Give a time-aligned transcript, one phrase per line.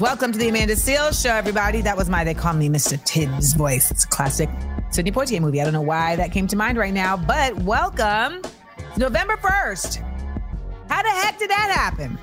[0.00, 1.82] Welcome to the Amanda Seales Show, everybody.
[1.82, 2.98] That was my They Call Me Mr.
[3.04, 3.90] Tibbs voice.
[3.90, 4.48] It's a classic
[4.90, 5.60] Sidney Poitier movie.
[5.60, 8.40] I don't know why that came to mind right now, but welcome.
[8.96, 9.96] November 1st.
[10.88, 12.18] How the heck did that happen?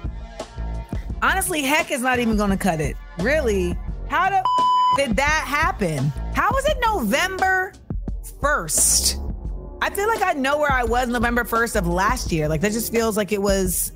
[1.22, 2.98] Honestly, heck is not even going to cut it.
[3.20, 3.78] Really?
[4.10, 4.44] How the
[4.98, 6.12] did that happen?
[6.34, 7.74] How was it November
[8.42, 9.78] 1st?
[9.84, 12.48] I feel like I know where I was November 1st of last year.
[12.48, 13.92] Like that just feels like it was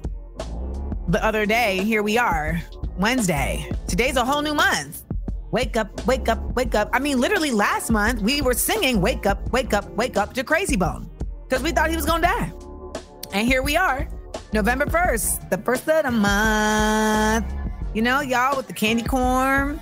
[1.12, 1.84] the other day.
[1.84, 2.62] Here we are,
[2.98, 3.70] Wednesday.
[3.88, 5.04] Today's a whole new month.
[5.52, 6.90] Wake up, wake up, wake up.
[6.94, 10.44] I mean, literally last month we were singing Wake Up, Wake Up, Wake Up to
[10.46, 11.10] Krayzie Bone
[11.44, 12.54] because we thought he was going to die.
[13.34, 14.08] And here we are,
[14.54, 17.46] November 1st, the first of the month.
[17.94, 19.82] You know, y'all with the candy corn.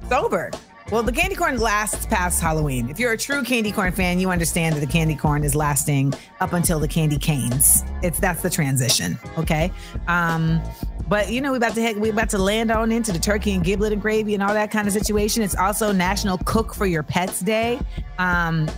[0.00, 0.50] It's over.
[0.92, 2.90] Well, the candy corn lasts past Halloween.
[2.90, 6.12] If you're a true candy corn fan, you understand that the candy corn is lasting
[6.38, 7.82] up until the candy canes.
[8.02, 9.72] It's that's the transition, okay?
[10.06, 10.60] Um,
[11.08, 13.54] but you know, we about to head, we about to land on into the turkey
[13.54, 15.42] and giblet and gravy and all that kind of situation.
[15.42, 17.80] It's also National Cook for Your Pets Day.
[18.18, 18.68] Um,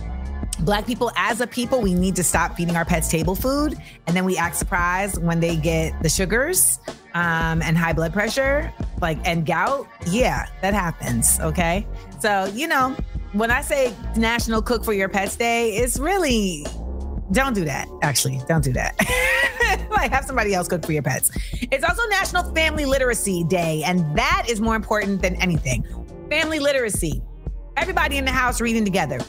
[0.61, 3.77] Black people, as a people, we need to stop feeding our pets table food,
[4.07, 6.79] and then we act surprised when they get the sugars
[7.15, 8.71] um, and high blood pressure,
[9.01, 9.87] like and gout.
[10.05, 11.39] Yeah, that happens.
[11.39, 11.87] Okay,
[12.19, 12.95] so you know,
[13.33, 16.65] when I say National Cook for Your Pets Day, it's really
[17.31, 17.87] don't do that.
[18.03, 18.95] Actually, don't do that.
[19.89, 21.31] like have somebody else cook for your pets.
[21.71, 25.83] It's also National Family Literacy Day, and that is more important than anything.
[26.29, 27.21] Family literacy.
[27.77, 29.19] Everybody in the house reading together.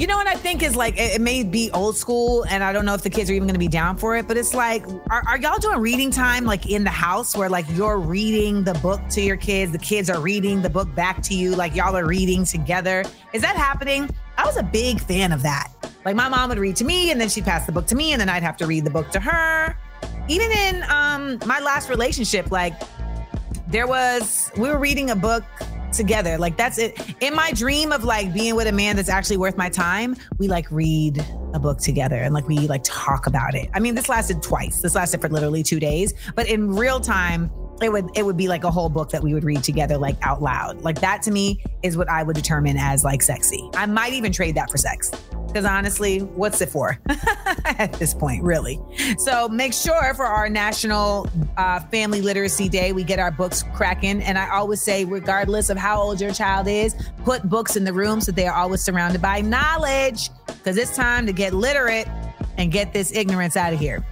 [0.00, 2.72] You know what I think is like it, it may be old school, and I
[2.72, 4.26] don't know if the kids are even going to be down for it.
[4.26, 7.66] But it's like, are, are y'all doing reading time like in the house where like
[7.72, 11.34] you're reading the book to your kids, the kids are reading the book back to
[11.34, 13.04] you, like y'all are reading together?
[13.34, 14.08] Is that happening?
[14.38, 15.70] I was a big fan of that.
[16.06, 18.12] Like my mom would read to me, and then she'd pass the book to me,
[18.12, 19.76] and then I'd have to read the book to her.
[20.28, 22.72] Even in um, my last relationship, like
[23.68, 25.44] there was we were reading a book
[25.92, 26.38] together.
[26.38, 26.98] Like that's it.
[27.20, 30.48] In my dream of like being with a man that's actually worth my time, we
[30.48, 31.24] like read
[31.54, 33.68] a book together and like we like talk about it.
[33.74, 34.80] I mean, this lasted twice.
[34.80, 37.50] This lasted for literally two days, but in real time,
[37.82, 40.16] it would it would be like a whole book that we would read together like
[40.22, 40.82] out loud.
[40.82, 43.68] Like that to me is what I would determine as like sexy.
[43.74, 45.10] I might even trade that for sex.
[45.46, 47.00] Because honestly, what's it for
[47.64, 48.78] at this point, really?
[49.18, 54.22] So make sure for our National uh, Family Literacy Day, we get our books cracking.
[54.22, 57.92] And I always say, regardless of how old your child is, put books in the
[57.92, 60.30] room so they are always surrounded by knowledge.
[60.46, 62.06] Because it's time to get literate
[62.56, 64.06] and get this ignorance out of here.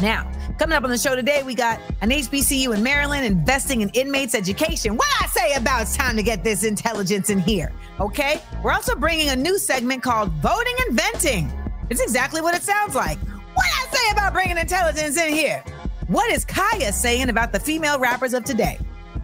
[0.00, 3.90] Now, coming up on the show today, we got an HBCU in Maryland investing in
[3.90, 4.96] inmates' education.
[4.96, 8.40] What I say about it's time to get this intelligence in here, okay?
[8.64, 11.52] We're also bringing a new segment called Voting and Venting.
[11.90, 13.18] It's exactly what it sounds like.
[13.18, 15.62] What I say about bringing intelligence in here?
[16.06, 18.78] What is Khia saying about the female rappers of today?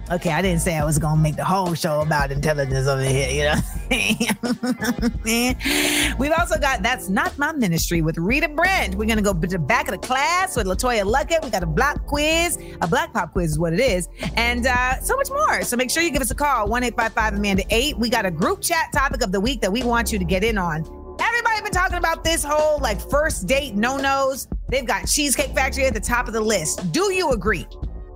[0.08, 3.28] Okay, I didn't say I was gonna make the whole show about intelligence over here,
[3.28, 3.56] you know.
[6.18, 8.94] We've also got That's Not My Ministry with Rita Brent.
[8.94, 11.42] We're gonna go to the back of the class with Latoya Luckett.
[11.42, 15.00] We got a block quiz, a black pop quiz is what it is, and uh,
[15.00, 15.62] so much more.
[15.62, 17.98] So make sure you give us a call, 1-855 Amanda 8.
[17.98, 20.44] We got a group chat topic of the week that we want you to get
[20.44, 20.84] in on.
[21.20, 24.46] Everybody been talking about this whole like first date no-nos.
[24.68, 26.92] They've got Cheesecake Factory at the top of the list.
[26.92, 27.66] Do you agree?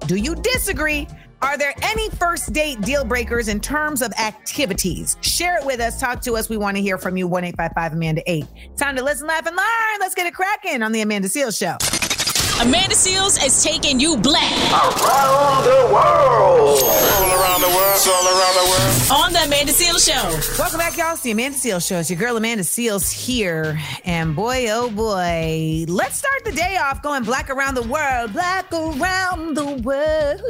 [0.06, 1.06] Do you disagree?
[1.42, 5.16] Are there any first date deal breakers in terms of activities?
[5.22, 5.98] Share it with us.
[5.98, 6.50] Talk to us.
[6.50, 7.26] We want to hear from you.
[7.26, 8.44] 1 855 Amanda 8.
[8.76, 10.00] Time to listen, laugh, and learn.
[10.00, 11.99] Let's get it cracking on The Amanda Seales Show.
[12.60, 16.78] Amanda Seales is taking you black Around the world.
[16.78, 18.06] All around the world.
[18.06, 19.24] All around the world.
[19.24, 20.58] on the Amanda Seales Show.
[20.62, 21.14] Welcome back, y'all.
[21.14, 22.00] It's The Amanda Seales Show.
[22.00, 23.80] It's your girl, Amanda Seales, here.
[24.04, 28.34] And boy, oh boy, let's start the day off going black around the world.
[28.34, 30.42] Black around the world.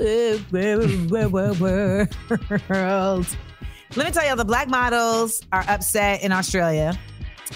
[3.97, 6.99] Let me tell y'all, the black models are upset in Australia.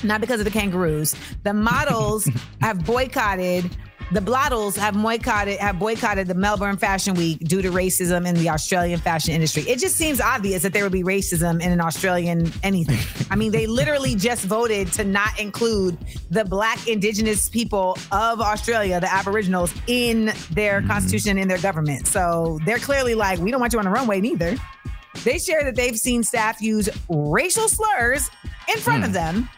[0.04, 1.16] Not because of the kangaroos.
[1.42, 2.28] The models
[2.60, 3.68] have boycotted
[4.12, 8.50] the Blottles have boycotted have boycotted the Melbourne Fashion Week due to racism in the
[8.50, 9.62] Australian fashion industry.
[9.62, 13.26] It just seems obvious that there would be racism in an Australian anything.
[13.30, 15.98] I mean, they literally just voted to not include
[16.30, 20.90] the Black Indigenous people of Australia, the Aboriginals, in their mm-hmm.
[20.90, 22.06] constitution in their government.
[22.06, 24.56] So they're clearly like, we don't want you on the runway neither.
[25.22, 28.28] They share that they've seen staff use racial slurs
[28.68, 29.14] in front of hmm.
[29.14, 29.48] them.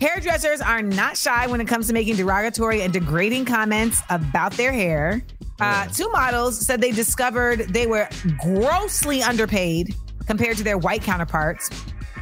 [0.00, 4.72] Hairdressers are not shy when it comes to making derogatory and degrading comments about their
[4.72, 5.22] hair.
[5.60, 8.08] Uh, two models said they discovered they were
[8.38, 9.94] grossly underpaid
[10.26, 11.70] compared to their white counterparts.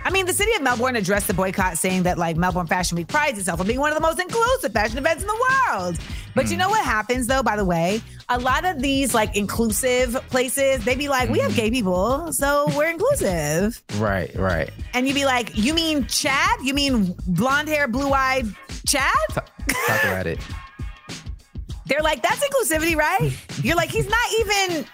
[0.05, 3.09] I mean, the city of Melbourne addressed the boycott, saying that like Melbourne Fashion Week
[3.09, 5.99] prides itself on being one of the most inclusive fashion events in the world.
[6.35, 6.61] But you hmm.
[6.61, 8.01] know what happens though, by the way?
[8.29, 11.57] A lot of these like inclusive places, they be like, we have hmm.
[11.57, 13.83] gay people, so we're inclusive.
[13.97, 14.71] Right, right.
[14.95, 16.61] And you'd be like, you mean Chad?
[16.63, 18.47] You mean blonde hair, blue eyed
[18.87, 19.13] Chad?
[19.31, 20.39] Talk about it.
[21.87, 23.33] They're like, that's inclusivity, right?
[23.63, 24.87] You're like, he's not even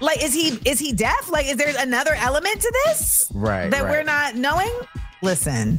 [0.00, 1.30] like, is he is he deaf?
[1.30, 3.30] Like, is there another element to this?
[3.34, 3.90] Right, That right.
[3.90, 4.72] we're not knowing?
[5.22, 5.78] Listen.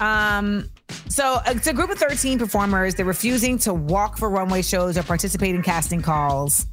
[0.00, 0.68] Um,
[1.08, 2.94] so it's a group of 13 performers.
[2.94, 6.66] They're refusing to walk for runway shows or participate in casting calls.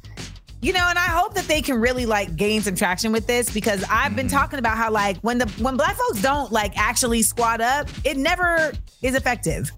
[0.62, 3.50] You know, and I hope that they can really like gain some traction with this
[3.52, 7.22] because I've been talking about how like when the when black folks don't like actually
[7.22, 8.72] squat up, it never
[9.02, 9.70] is effective.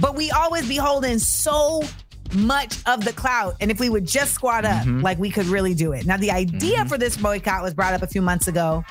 [0.00, 1.82] But we always be holding so
[2.34, 3.56] much of the clout.
[3.60, 6.06] And if we would just squat up, like we could really do it.
[6.06, 8.84] Now, the idea for this boycott was brought up a few months ago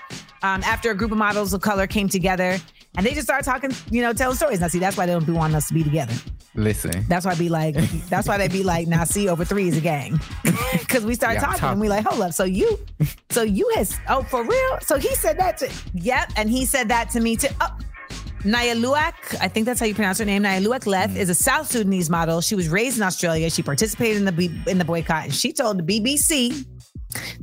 [0.44, 2.58] um, after a group of models of color came together
[2.98, 4.60] and they just started talking, you know, telling stories.
[4.62, 6.14] Now, see, that's why they don't be wanting us to be together.
[6.56, 7.06] Listen.
[7.08, 7.76] That's why I be like,
[8.10, 10.20] that's why they be like, now see, over three is a gang.
[10.88, 11.72] Cause we start Yeah, talking talk.
[11.74, 12.34] and we like, hold up.
[12.34, 12.80] So you,
[13.30, 14.80] so you has, oh, for real?
[14.82, 16.32] So he said that to, yep.
[16.36, 17.50] And he said that to me too.
[17.62, 17.78] Oh,
[18.46, 20.44] Naya Luak, I think that's how you pronounce her name.
[20.44, 21.18] Naya Luak Leth mm.
[21.18, 22.40] is a South Sudanese model.
[22.40, 23.50] She was raised in Australia.
[23.50, 26.66] She participated in the B- in the boycott, and she told the BBC,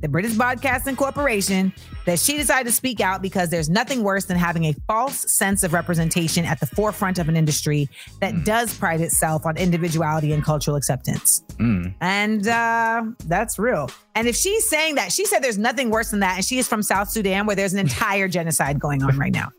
[0.00, 1.74] the British Broadcasting Corporation,
[2.06, 5.62] that she decided to speak out because there's nothing worse than having a false sense
[5.62, 7.90] of representation at the forefront of an industry
[8.20, 8.44] that mm.
[8.46, 11.44] does pride itself on individuality and cultural acceptance.
[11.58, 11.94] Mm.
[12.00, 13.90] And uh, that's real.
[14.14, 16.66] And if she's saying that, she said there's nothing worse than that, and she is
[16.66, 19.50] from South Sudan, where there's an entire genocide going on right now.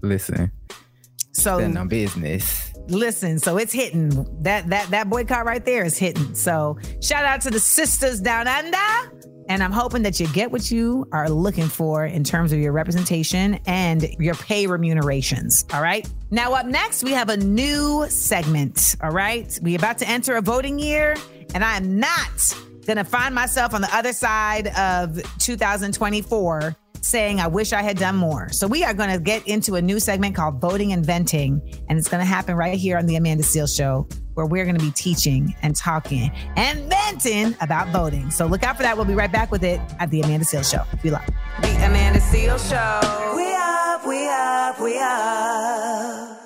[0.00, 0.52] Listen.
[1.36, 2.72] So Stand on business.
[2.88, 4.10] listen, so it's hitting.
[4.42, 6.34] That that that boycott right there is hitting.
[6.34, 9.12] So shout out to the sisters down under.
[9.48, 12.72] And I'm hoping that you get what you are looking for in terms of your
[12.72, 15.64] representation and your pay remunerations.
[15.72, 16.08] All right.
[16.32, 18.96] Now, up next, we have a new segment.
[19.00, 19.56] All right.
[19.62, 21.14] we about to enter a voting year,
[21.54, 22.56] and I am not
[22.86, 27.96] going to find myself on the other side of 2024 saying, I wish I had
[27.98, 28.50] done more.
[28.50, 31.62] So we are going to get into a new segment called Voting and Venting.
[31.88, 34.76] And it's going to happen right here on the Amanda Seales Show, where we're going
[34.76, 38.30] to be teaching and talking and venting about voting.
[38.30, 38.96] So look out for that.
[38.96, 40.82] We'll be right back with it at the Amanda Seales Show.
[41.02, 41.26] Be live.
[41.62, 43.36] The Amanda Seales Show.
[43.36, 46.42] We up, we up, we up.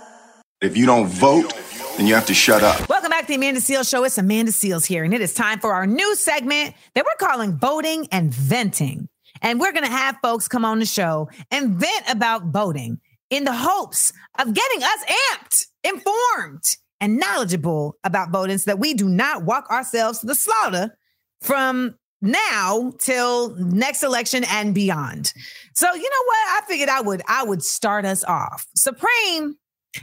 [0.61, 1.55] If you don't vote,
[1.97, 2.89] then you have to shut up.
[2.89, 4.05] Welcome back to the Amanda Seales Show.
[4.05, 7.59] It's Amanda Seales here, and it is time for our new segment that we're calling
[7.59, 9.09] Voting and Venting.
[9.43, 13.01] And we're going to have folks come on the show and vent about voting
[13.31, 18.95] in the hopes of getting us amped, informed, and knowledgeable about voting so that we
[18.95, 20.97] do not walk ourselves to the slaughter
[21.41, 25.33] from now till next election and beyond.
[25.75, 26.49] So, you know what?
[26.49, 28.67] I figured I would I would start us off.
[28.75, 29.57] Supreme,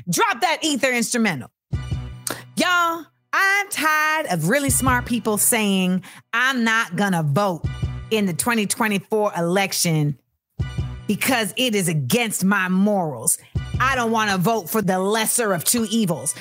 [0.10, 1.52] drop that ether instrumental.
[2.56, 7.64] Y'all, I'm tired of really smart people saying, I'm not gonna vote
[8.12, 10.18] in the 2024 election
[11.08, 13.38] because it is against my morals.
[13.80, 16.36] I don't wanna vote for the lesser of two evils.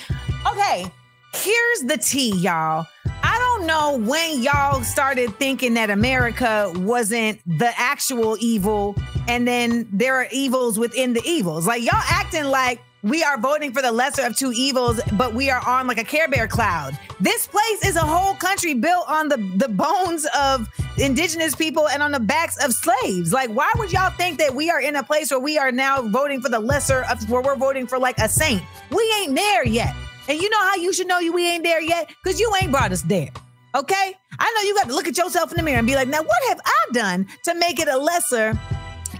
[0.50, 0.90] Okay,
[1.34, 2.86] here's the tea, y'all.
[3.22, 8.96] I don't know when y'all started thinking that America wasn't the actual evil,
[9.28, 11.66] and then there are evils within the evils.
[11.66, 15.48] Like, y'all acting like we are voting for the lesser of two evils, but we
[15.48, 16.98] are on like a Care Bear cloud.
[17.20, 22.02] This place is a whole country built on the, the bones of indigenous people and
[22.02, 23.32] on the backs of slaves.
[23.32, 26.02] Like, why would y'all think that we are in a place where we are now
[26.02, 28.62] voting for the lesser of where we're voting for like a saint?
[28.90, 29.94] We ain't there yet.
[30.28, 32.10] And you know how you should know you we ain't there yet?
[32.24, 33.28] Because you ain't brought us there.
[33.76, 34.14] Okay?
[34.38, 36.22] I know you got to look at yourself in the mirror and be like, now
[36.22, 38.58] what have I done to make it a lesser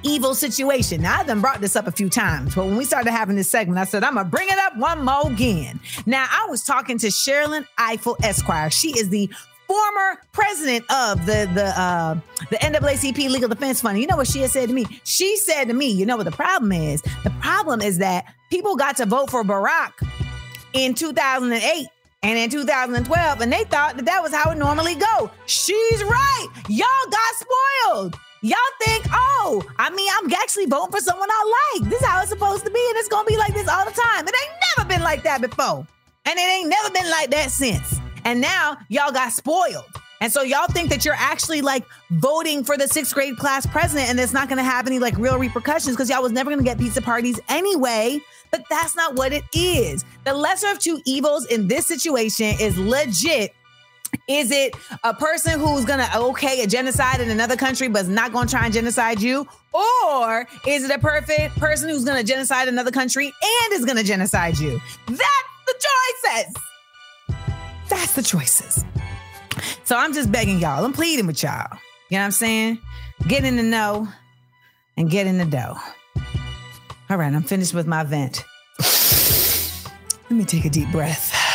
[0.06, 1.02] evil situation?
[1.02, 3.50] Now, I done brought this up a few times, but when we started having this
[3.50, 5.80] segment, I said, I'm going to bring it up one more again.
[6.06, 8.70] Now, I was talking to Sherrilyn Ifill Esquire.
[8.70, 9.28] She is the
[9.66, 12.14] former president of the the uh,
[12.50, 13.98] the NAACP Legal Defense Fund.
[14.00, 14.86] You know what she has said to me?
[15.04, 17.02] She said to me, you know what the problem is?
[17.24, 19.92] The problem is that people got to vote for Barack
[20.72, 21.86] in 2008
[22.22, 25.30] and in 2012, and they thought that that was how it normally go.
[25.46, 26.46] She's right.
[26.68, 28.16] Y'all got spoiled.
[28.42, 31.90] Y'all think, oh, I mean, I'm actually voting for someone I like.
[31.90, 33.92] This is how it's supposed to be, and it's gonna be like this all the
[33.92, 34.26] time.
[34.26, 35.86] It ain't never been like that before,
[36.24, 37.98] and it ain't never been like that since.
[38.24, 39.84] And now y'all got spoiled.
[40.20, 44.08] And so y'all think that you're actually like voting for the sixth grade class president
[44.08, 46.78] and it's not to have any like real repercussions because y'all was never to get
[46.78, 48.18] pizza parties anyway.
[48.50, 50.04] But that's not what it is.
[50.24, 53.54] The lesser of two evils in this situation is legit.
[54.28, 58.08] Is it a person who's going to okay a genocide in another country but is
[58.08, 59.46] not going to try and genocide you?
[59.72, 63.98] Or is it a perfect person who's going to genocide another country and is going
[63.98, 64.80] to genocide you?
[65.06, 65.20] That's
[65.66, 65.74] the
[66.24, 66.54] choices.
[67.88, 68.84] That's the choices.
[69.84, 70.84] So I'm just begging y'all.
[70.84, 71.78] I'm pleading with y'all.
[72.10, 72.78] You know what I'm saying?
[73.28, 74.08] Get in the know
[74.96, 75.76] and get in the dough.
[77.08, 78.44] All right, I'm finished with my vent.
[80.28, 81.45] Let me take a deep breath.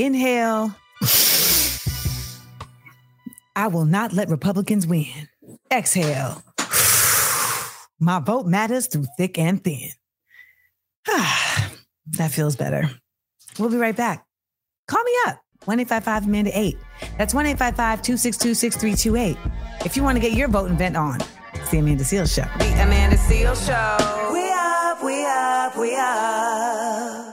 [0.00, 0.74] Inhale.
[3.54, 5.28] I will not let Republicans win.
[5.70, 6.42] Exhale.
[7.98, 9.90] My vote matters through thick and thin.
[11.06, 12.90] that feels better.
[13.58, 14.24] We'll be right back.
[14.88, 15.42] Call me up.
[15.66, 16.78] 1 855 Amanda 8.
[17.18, 19.36] That's 1 855 262 6328.
[19.84, 21.20] If you want to get your vote and vent on,
[21.52, 22.48] it's the Amanda Seales Show.
[22.58, 24.32] The Amanda Seales Show.
[24.32, 27.29] We up, we up, we up.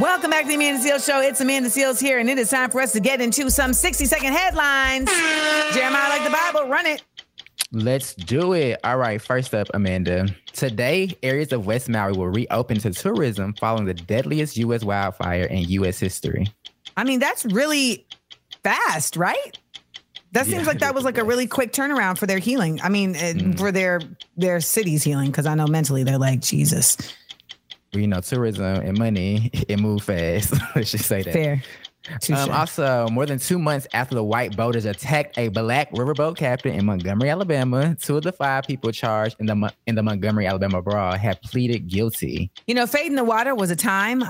[0.00, 1.20] Welcome back to the Amanda Seales Show.
[1.20, 4.06] It's Amanda Seales here, and it is time for us to get into some 60
[4.06, 5.10] second headlines.
[5.74, 7.04] Jeremiah, like the Bible, run it.
[7.70, 8.80] Let's do it.
[8.82, 9.20] All right.
[9.20, 10.28] First up, Amanda.
[10.54, 14.82] Today, areas of West Maui will reopen to tourism following the deadliest U.S.
[14.82, 16.00] wildfire in U.S.
[16.00, 16.46] history.
[16.96, 18.06] I mean, that's really
[18.62, 19.58] fast, right?
[20.32, 22.80] That seems Yeah, like that was like a really quick turnaround for their healing.
[22.82, 24.00] I mean, uh, for their
[24.38, 26.96] their city's healing, because I know mentally they're like Jesus.
[27.92, 30.54] You know, tourism and money, it move fast.
[30.76, 31.32] Let's just say that.
[31.32, 31.62] Fair.
[32.32, 36.72] Um, also, more than two months after the white boaters attacked a black riverboat captain
[36.72, 40.80] in Montgomery, Alabama, two of the five people charged in the in the Montgomery, Alabama
[40.80, 42.50] brawl have pleaded guilty.
[42.66, 44.22] You know, Fade in the Water was a time.
[44.22, 44.26] Uh,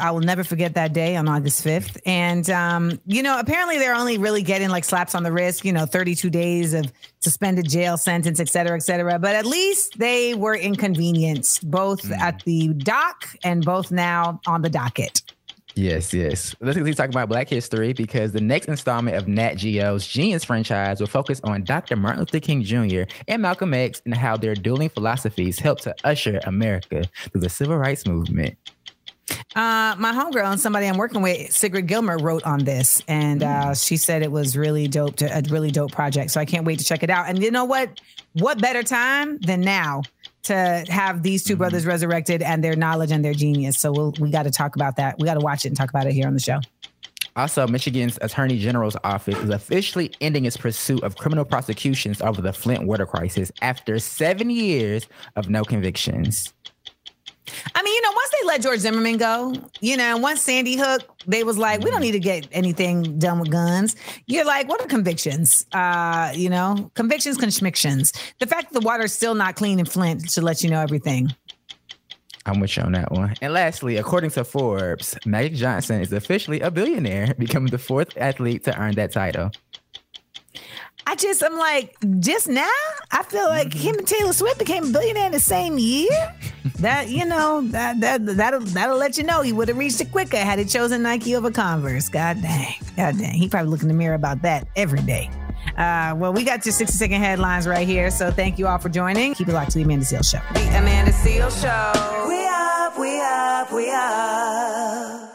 [0.00, 2.00] I will never forget that day on August 5th.
[2.06, 5.72] And, um, you know, apparently they're only really getting like slaps on the wrist, you
[5.72, 9.18] know, 32 days of suspended jail sentence, et cetera, et cetera.
[9.18, 14.70] But at least they were inconvenienced, both at the dock and both now on the
[14.70, 15.22] docket.
[15.74, 16.54] Yes, yes.
[16.60, 21.00] Let's continue talking about Black history because the next installment of Nat Geo's Genius franchise
[21.00, 21.96] will focus on Dr.
[21.96, 23.02] Martin Luther King Jr.
[23.28, 27.76] and Malcolm X and how their dueling philosophies helped to usher America through the civil
[27.76, 28.56] rights movement.
[29.54, 33.74] Uh, my homegirl and somebody I'm working with, Sigrid Gilmer, wrote on this, and uh,
[33.74, 36.30] she said it was really dope, to, a really dope project.
[36.32, 37.28] So I can't wait to check it out.
[37.28, 38.00] And you know what?
[38.34, 40.02] What better time than now
[40.44, 41.58] to have these 2 mm-hmm.
[41.58, 43.78] brothers resurrected and their knowledge and their genius?
[43.78, 45.18] So we'll, we got to talk about that.
[45.18, 46.60] We got to watch it and talk about it here on the show.
[47.36, 52.52] Also, Michigan's Attorney General's office is officially ending its pursuit of criminal prosecutions over the
[52.52, 55.06] Flint water crisis after seven years
[55.36, 56.52] of no convictions.
[57.74, 61.02] I mean, you know, once they let George Zimmerman go, you know, once Sandy Hook,
[61.26, 63.96] they was like, we don't need to get anything done with guns.
[64.26, 65.66] You're like, what are convictions?
[65.72, 68.12] Uh, you know, convictions, convictions.
[68.38, 71.30] The fact that the water's still not clean in Flint should let you know everything.
[72.46, 73.34] I'm with you on that one.
[73.42, 78.64] And lastly, according to Forbes, Magic Johnson is officially a billionaire, becoming the fourth athlete
[78.64, 79.50] to earn that title.
[81.10, 82.70] I just, I'm like, just now,
[83.10, 86.08] I feel like him and Taylor Swift became a billionaire in the same year.
[86.78, 90.12] that, you know, that, that, that'll, that'll let you know he would have reached it
[90.12, 92.08] quicker had he chosen Nike over Converse.
[92.08, 92.76] God dang.
[92.96, 93.34] God dang.
[93.34, 95.28] He probably look in the mirror about that every day.
[95.76, 98.12] Uh, well, we got your 60 second headlines right here.
[98.12, 99.34] So thank you all for joining.
[99.34, 100.38] Keep it locked to the Amanda Seales Show.
[100.54, 102.28] The Amanda Seales Show.
[102.28, 105.29] We up, we up, we up.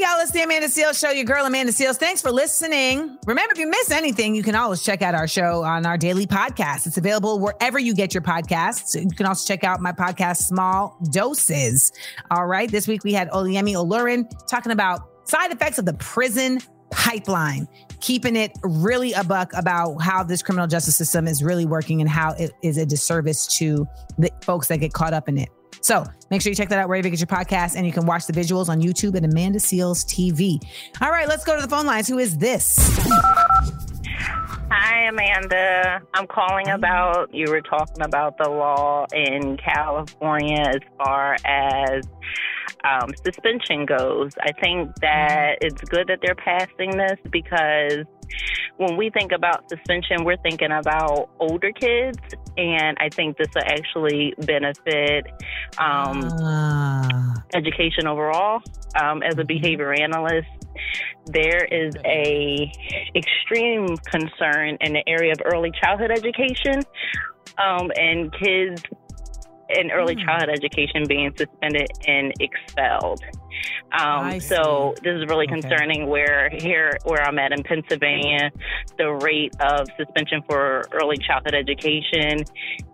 [0.00, 1.96] Y'all, it's the Amanda Seales Show, your girl Amanda Seales.
[1.96, 3.18] Thanks for listening.
[3.26, 6.26] Remember, if you miss anything, you can always check out our show on our daily
[6.26, 6.86] podcast.
[6.86, 8.98] It's available wherever you get your podcasts.
[8.98, 11.92] You can also check out my podcast, Small Doses.
[12.30, 16.60] All right, this week we had Olayemi Olurin talking about side effects of the prison
[16.90, 17.68] pipeline,
[18.00, 22.08] keeping it really a buck about how this criminal justice system is really working and
[22.08, 25.50] how it is a disservice to the folks that get caught up in it.
[25.80, 28.06] So make sure you check that out wherever you get your podcast, and you can
[28.06, 30.60] watch the visuals on YouTube at Amanda Seales TV.
[31.00, 32.08] All right, let's go to the phone lines.
[32.08, 32.76] Who is this?
[34.72, 36.00] Hi, Amanda.
[36.14, 42.04] I'm calling about you were talking about the law in California as far as
[42.84, 44.32] um, suspension goes.
[44.40, 48.04] I think that it's good that they're passing this because
[48.76, 52.18] when we think about suspension, we're thinking about older kids,
[52.56, 55.26] and I think this will actually benefit
[55.78, 57.34] um, Ah.
[57.54, 58.60] education overall.
[59.00, 60.48] Um, as a behavior analyst,
[61.26, 62.72] there is a
[63.14, 66.82] extreme concern in the area of early childhood education
[67.58, 68.82] um, and kids
[69.76, 73.22] in early childhood education being suspended and expelled.
[73.92, 75.60] Um, so this is really Okay.
[75.60, 76.06] concerning.
[76.06, 78.50] Where here, where I'm at in Pennsylvania,
[78.98, 82.44] the rate of suspension for early childhood education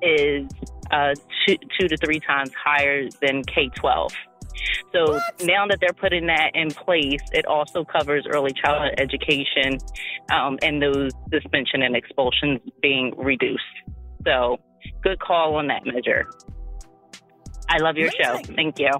[0.03, 0.49] is
[0.91, 1.15] uh,
[1.47, 4.13] two, two to three times higher than K 12.
[4.93, 9.79] So now that they're putting that in place, it also covers early childhood education
[10.33, 13.63] um, and those suspension and expulsions being reduced.
[14.25, 14.59] So
[15.03, 16.27] good call on that measure.
[17.69, 18.39] I love your show.
[18.55, 18.91] Thank you.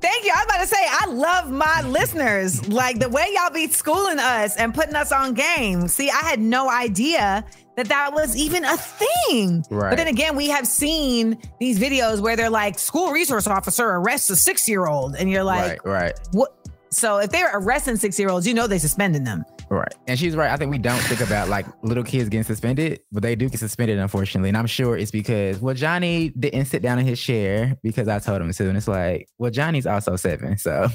[0.00, 0.32] Thank you.
[0.32, 2.68] I was about to say, I love my listeners.
[2.68, 5.88] Like the way y'all be schooling us and putting us on game.
[5.88, 7.42] See, I had no idea
[7.76, 9.64] that that was even a thing.
[9.70, 9.90] Right.
[9.90, 14.28] But then again, we have seen these videos where they're like, school resource officer arrests
[14.28, 15.16] a six year old.
[15.16, 16.54] And you're like, right, right, what?
[16.90, 19.44] So if they're arresting six year olds, you know they're suspending them.
[19.70, 19.94] Right.
[20.06, 20.50] And she's right.
[20.50, 23.60] I think we don't think about like little kids getting suspended, but they do get
[23.60, 24.48] suspended, unfortunately.
[24.48, 28.18] And I'm sure it's because, well, Johnny didn't sit down in his chair because I
[28.18, 28.68] told him to.
[28.68, 30.58] And it's like, well, Johnny's also seven.
[30.58, 30.88] So,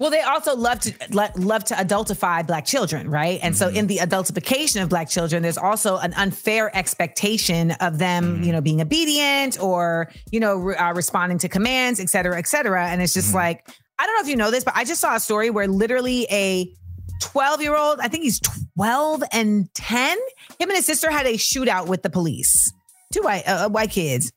[0.00, 3.38] Well, they also love to love to adultify black children, right?
[3.42, 3.76] And so, mm-hmm.
[3.76, 8.50] in the adultification of black children, there's also an unfair expectation of them, you mm-hmm.
[8.52, 12.88] know, being obedient or you know re- uh, responding to commands, et cetera, et cetera.
[12.88, 13.36] And it's just mm-hmm.
[13.36, 15.68] like I don't know if you know this, but I just saw a story where
[15.68, 16.74] literally a
[17.20, 18.40] 12 year old, I think he's
[18.76, 22.72] 12 and 10, him and his sister had a shootout with the police.
[23.12, 24.32] Two white uh, white kids.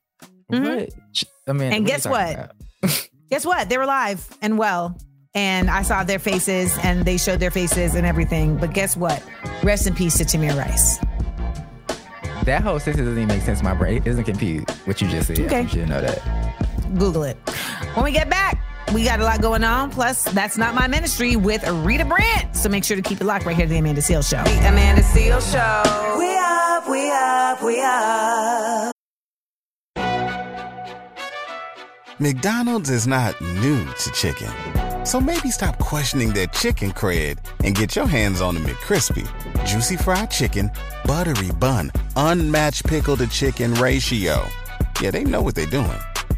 [0.51, 0.89] Mhm.
[1.47, 2.51] I mean, And what are you guess what?
[3.29, 3.69] guess what?
[3.69, 4.97] They were alive and well.
[5.33, 8.57] And I saw their faces and they showed their faces and everything.
[8.57, 9.21] But guess what?
[9.63, 10.97] Rest in peace to Tamir Rice.
[12.43, 13.97] That whole sentence doesn't even make sense in my brain.
[13.97, 15.39] It doesn't compute what you just said.
[15.41, 15.63] Okay.
[15.63, 16.21] You should know that.
[16.97, 17.35] Google it.
[17.93, 18.57] When we get back,
[18.93, 19.91] we got a lot going on.
[19.91, 22.55] Plus, that's not my ministry with Rita Brent.
[22.55, 24.43] So make sure to keep it locked right here to the Amanda Seales Show.
[24.43, 26.17] The Amanda Seales Show.
[26.17, 28.93] We up, we up, we up.
[32.19, 34.51] McDonald's is not new to chicken.
[35.05, 39.25] So maybe stop questioning their chicken cred and get your hands on the McCrispy.
[39.65, 40.71] Juicy fried chicken,
[41.05, 44.43] buttery bun, unmatched pickle to chicken ratio.
[44.99, 45.99] Yeah, they know what they're doing.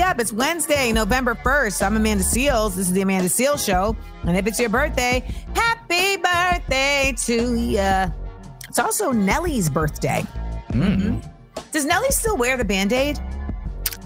[0.00, 0.20] Up, up.
[0.20, 1.84] It's Wednesday, November 1st.
[1.84, 2.74] I'm Amanda Seales.
[2.74, 3.94] This is the Amanda Seales Show.
[4.24, 5.22] And if it's your birthday,
[5.54, 8.12] happy birthday to you.
[8.68, 10.24] It's also Nelly's birthday.
[10.70, 11.22] Mm.
[11.72, 13.18] Does Nelly still wear the band aid?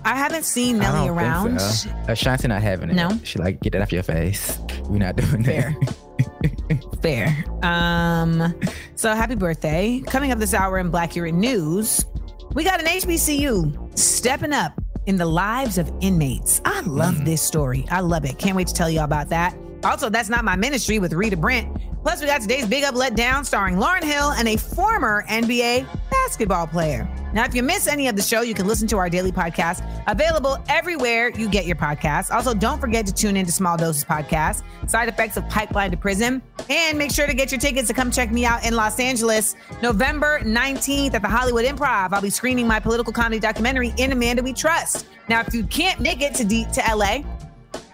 [0.05, 1.61] I haven't seen Nelly around.
[1.61, 1.91] So.
[2.09, 2.95] Ashanti not having it.
[2.95, 3.11] No?
[3.23, 4.59] She like, get that off your face.
[4.85, 5.77] We're not doing Fair.
[5.81, 6.99] that.
[7.03, 7.45] Fair.
[7.63, 8.55] Um,
[8.97, 10.03] so happy birthday.
[10.07, 12.05] Coming up this hour in Blackurate News,
[12.53, 16.61] we got an HBCU stepping up in the lives of inmates.
[16.65, 17.25] I love mm.
[17.25, 17.87] this story.
[17.91, 18.39] I love it.
[18.39, 19.57] Can't wait to tell you all about that.
[19.85, 21.69] Also, that's not my ministry with Rita Brent.
[22.05, 25.87] Plus, we got today's Big Up Let Down starring Lauryn Hill and a former NBA
[26.11, 27.09] basketball player.
[27.33, 29.83] Now, if you miss any of the show, you can listen to our daily podcast
[30.07, 32.31] available everywhere you get your podcasts.
[32.31, 36.43] Also, don't forget to tune into Small Doses Podcast, Side Effects of Pipeline to Prison,
[36.69, 39.57] and make sure to get your tickets to come check me out in Los Angeles
[39.83, 42.13] November 19th at the Hollywood Improv.
[42.13, 45.07] I'll be screening my political comedy documentary, In Amanda We Trust.
[45.31, 47.21] Now, if you can't make it to, D- to LA,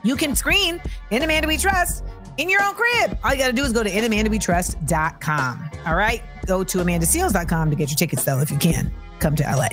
[0.03, 2.03] you can screen In Amanda We Trust
[2.41, 3.19] in your own crib.
[3.23, 5.71] All you got to do is go to inamandawetrust.com.
[5.87, 6.23] All right.
[6.47, 8.91] Go to amandaseals.com to get your tickets, though, if you can.
[9.19, 9.69] Come to LA.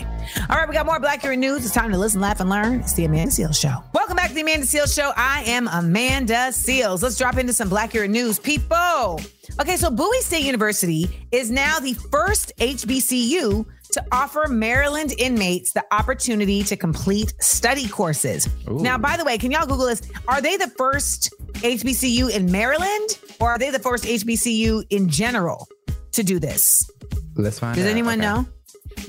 [0.49, 0.67] All right.
[0.67, 1.63] We got more Blackurate News.
[1.65, 2.82] It's time to listen, laugh, and learn.
[2.82, 3.82] It's the Amanda Seales Show.
[3.93, 5.13] Welcome back to the Amanda Seales Show.
[5.15, 7.01] I am Amanda Seales.
[7.01, 9.21] Let's drop into some Blackurate news, people.
[9.62, 13.65] Okay, so Bowie State University is now the first HBCU
[13.97, 18.47] to offer Maryland inmates the opportunity to complete study courses.
[18.69, 18.79] Ooh.
[18.79, 20.01] Now, by the way, can y'all Google this?
[20.27, 25.67] Are they the first HBCU in Maryland or are they the first HBCU in general
[26.12, 26.89] to do this?
[27.36, 27.91] Let's find Does out.
[27.91, 28.27] anyone Okay.
[28.27, 28.45] know?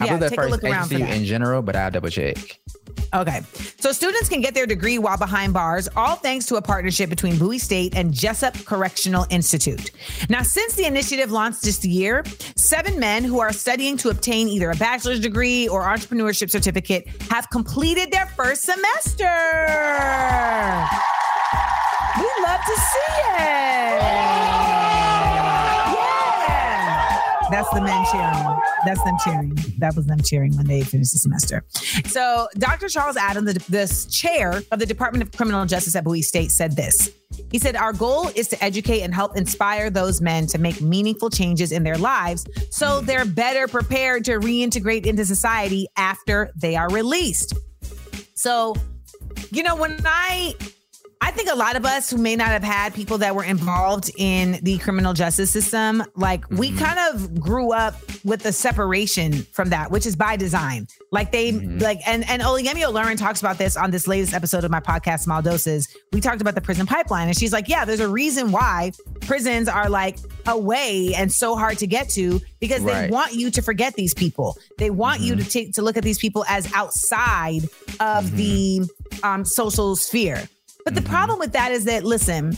[0.00, 1.16] I Yeah, believe the take a first look around HBCU that.
[1.16, 2.36] in general, but I'll double check.
[3.14, 3.40] Okay.
[3.80, 7.38] So students can get their degree while behind bars, all thanks to a partnership between
[7.38, 9.90] Bowie State and Jessup Correctional Institute.
[10.28, 12.24] Now, since the initiative launched this year,
[12.56, 17.48] seven men who are studying to obtain either a bachelor's degree or entrepreneurship certificate have
[17.50, 19.24] completed their first semester.
[22.18, 24.57] We love to see it.
[27.50, 28.60] That's the men cheering.
[28.84, 29.58] That's them cheering.
[29.78, 31.64] That was them cheering when they finished the semester.
[32.06, 32.88] So, Dr.
[32.88, 36.76] Charles Adam, the, the chair of the Department of Criminal Justice at Bowie State, said
[36.76, 37.10] this.
[37.50, 41.30] He said, Our goal is to educate and help inspire those men to make meaningful
[41.30, 46.90] changes in their lives so they're better prepared to reintegrate into society after they are
[46.90, 47.54] released.
[48.34, 48.74] So,
[49.50, 50.54] you know, when I
[51.20, 54.10] I think a lot of us who may not have had people that were involved
[54.16, 56.78] in the criminal justice system, like we mm-hmm.
[56.78, 60.86] kind of grew up with the separation from that, which is by design.
[61.10, 61.78] Like they mm-hmm.
[61.78, 65.20] like and and Olayemi Olurin talks about this on this latest episode of my podcast,
[65.20, 65.88] Small Doses.
[66.12, 69.68] We talked about the prison pipeline, and she's like, Yeah, there's a reason why prisons
[69.68, 73.94] are like away and so hard to get to because they want you to forget
[73.94, 74.56] these people.
[74.78, 75.48] They want you to mm-hmm.
[75.48, 77.62] take to look at these people as outside
[77.98, 78.82] of the
[79.22, 80.48] um, social sphere.
[80.88, 82.56] But the problem with that is that, listen,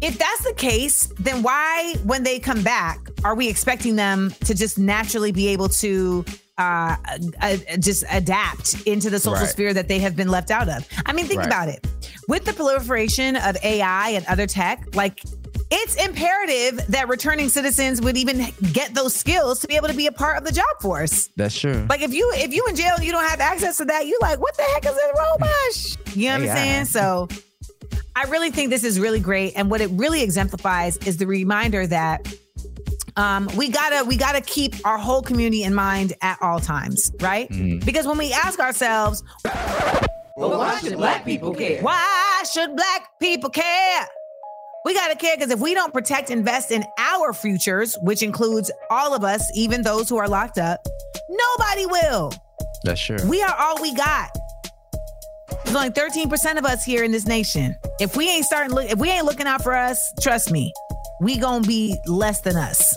[0.00, 4.54] if that's the case, then why, when they come back, are we expecting them to
[4.56, 6.24] just naturally be able to
[6.58, 6.96] uh,
[7.40, 9.48] uh, just adapt into the social Right.
[9.50, 10.84] sphere that they have been left out of?
[11.06, 11.46] I mean, think Right.
[11.46, 11.86] about it.
[12.26, 15.22] With the proliferation of AI and other tech, like
[15.72, 20.06] it's imperative that returning citizens would even get those skills to be able to be
[20.06, 21.28] a part of the job force.
[21.36, 21.86] That's true.
[21.88, 24.18] Like if you if you in jail and you don't have access to that, you
[24.20, 26.16] like, what the heck is this robosh?
[26.16, 26.84] You know what I'm saying?
[26.86, 27.28] So
[28.16, 29.52] I really think this is really great.
[29.56, 32.34] And what it really exemplifies is the reminder that
[33.16, 37.48] um, we gotta we gotta keep our whole community in mind at all times, right?
[37.84, 40.02] Because when we ask ourselves, But
[40.36, 41.80] why should black people care?
[41.82, 44.06] why should black people care?
[44.84, 48.70] We got to care because if we don't protect, invest in our futures, which includes
[48.90, 50.86] all of us, even those who are locked up,
[51.28, 52.32] nobody will.
[52.84, 53.18] That's sure.
[53.26, 54.34] We are all we got.
[55.64, 57.76] There's only 13% of us here in this nation.
[58.00, 60.72] If we ain't starting look, if we ain't looking out for us, trust me,
[61.20, 62.96] we gonna be less than us.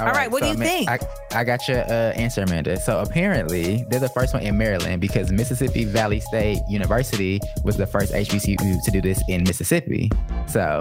[0.00, 0.88] All right, what do you think?
[0.88, 0.98] I,
[1.32, 2.78] I got your uh, answer, Amanda.
[2.78, 7.86] So apparently, they're the first one in Maryland because Mississippi Valley State University was the
[7.86, 10.10] first HBCU to do this in Mississippi.
[10.46, 10.80] So,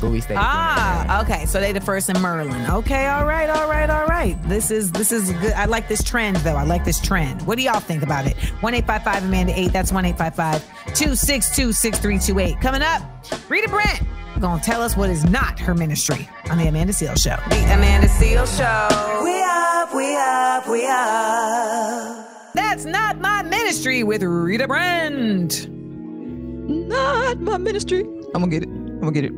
[0.00, 0.36] Bowie State.
[0.38, 1.46] Ah, okay.
[1.46, 2.70] So they the first in Maryland.
[2.70, 4.40] Okay, all right, all right, all right.
[4.44, 5.52] This is this is good.
[5.54, 6.56] I like this trend though.
[6.56, 7.42] I like this trend.
[7.42, 8.36] What do y'all think about it?
[8.60, 9.72] One eight five five Amanda eight.
[9.72, 10.64] That's one eight five five
[10.94, 12.60] two six two six three two eight.
[12.60, 13.02] Coming up,
[13.48, 14.00] Rita Brent
[14.40, 17.36] gonna tell us what is not her ministry on the Amanda Seales Show.
[17.50, 19.24] The Amanda Seales Show.
[19.24, 22.52] We up, we up, we up.
[22.54, 25.68] That's not my ministry with Rita Brent.
[25.68, 28.00] not my ministry.
[28.34, 28.68] I'm gonna get it.
[28.68, 29.32] I'm gonna get it.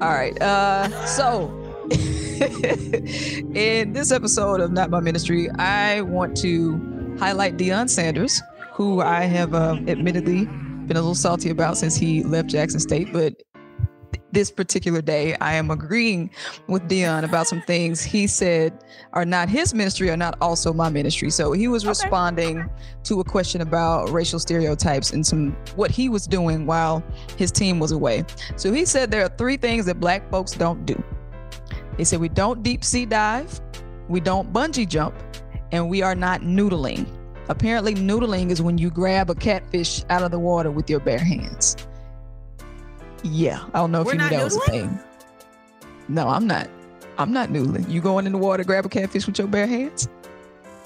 [0.00, 0.40] All right.
[0.40, 1.48] Uh, so
[3.54, 9.22] in this episode of Not My Ministry, I want to highlight Deion Sanders, who I
[9.22, 13.34] have uh, admittedly been a little salty about since he left Jackson State, but
[14.32, 16.30] this particular day, I am agreeing
[16.66, 20.90] with Deion about some things he said are not his ministry, are not also my
[20.90, 21.30] ministry.
[21.30, 22.68] So he was responding
[23.04, 27.02] to a question about racial stereotypes and some what he was doing while
[27.36, 28.24] his team was away.
[28.56, 31.02] So he said there are three things that black folks don't do.
[31.96, 33.60] He said we don't deep sea dive,
[34.08, 35.14] we don't bungee jump,
[35.72, 37.06] and we are not noodling.
[37.48, 41.18] Apparently, noodling is when you grab a catfish out of the water with your bare
[41.18, 41.76] hands.
[43.22, 44.98] Yeah, I don't know if We're you knew not that was a thing.
[46.08, 46.68] No, I'm not.
[47.18, 47.88] I'm not noodling.
[47.90, 50.08] You going in the water, grab a catfish with your bare hands?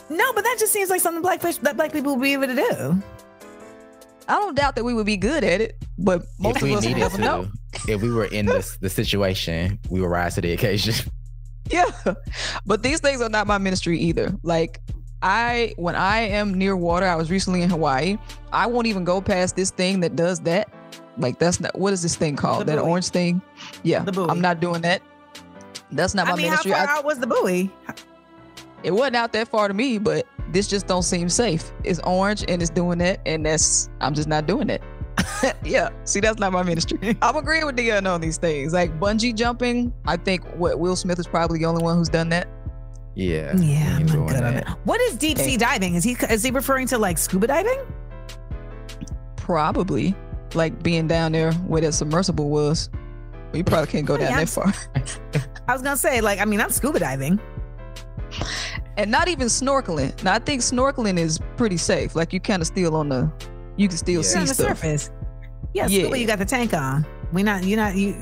[0.09, 2.47] No, but that just seems like something black fish, that black people would be able
[2.47, 3.03] to do.
[4.29, 6.75] I don't doubt that we would be good at it, but most if of we
[6.75, 7.49] us would needed never to, know.
[7.89, 10.95] if we were in this the situation, we would rise to the occasion.
[11.71, 11.87] Yeah.
[12.67, 14.35] But these things are not my ministry either.
[14.43, 14.81] Like
[15.23, 18.19] I when I am near water, I was recently in Hawaii.
[18.53, 20.69] I won't even go past this thing that does that.
[21.19, 22.63] Like that's not what is this thing called?
[22.63, 22.91] The that buoy.
[22.91, 23.43] orange thing?
[23.83, 24.03] Yeah.
[24.03, 24.29] The buoy.
[24.31, 25.03] I'm not doing that.
[25.91, 26.71] That's not my I mean, ministry.
[26.73, 27.71] how far I- out was the buoy?
[28.83, 31.71] it wasn't out that far to me, but this just don't seem safe.
[31.85, 34.83] It's orange and it's doing that, and that's I'm just not doing it.
[35.65, 37.17] yeah, see, that's not my ministry.
[37.23, 38.73] I'm agreeing with Deion on these things.
[38.73, 42.31] Like bungee jumping, I think what Will Smith is probably the only one who's done
[42.31, 42.49] that.
[43.15, 43.55] Yeah.
[43.59, 44.69] Yeah, I'm not good on that.
[44.69, 44.75] it.
[44.85, 45.95] What is deep sea diving?
[45.95, 47.79] Is he is he referring to like scuba diving?
[49.37, 50.15] Probably
[50.55, 52.91] like being down there where that submersible was.
[52.93, 54.73] Well, you probably can't go down Yeah, that far.
[55.69, 57.39] I was gonna say, like, I mean, I'm scuba diving.
[58.97, 60.23] and not even snorkeling.
[60.23, 62.15] Now I think snorkeling is pretty safe.
[62.15, 63.31] Like you kind of still on the,
[63.77, 64.79] you can still You're see on the stuff.
[64.79, 65.11] surface.
[65.75, 66.01] Yeah, Yeah.
[66.03, 67.07] scuba, you got the tank on.
[67.33, 68.17] We not, you not, you.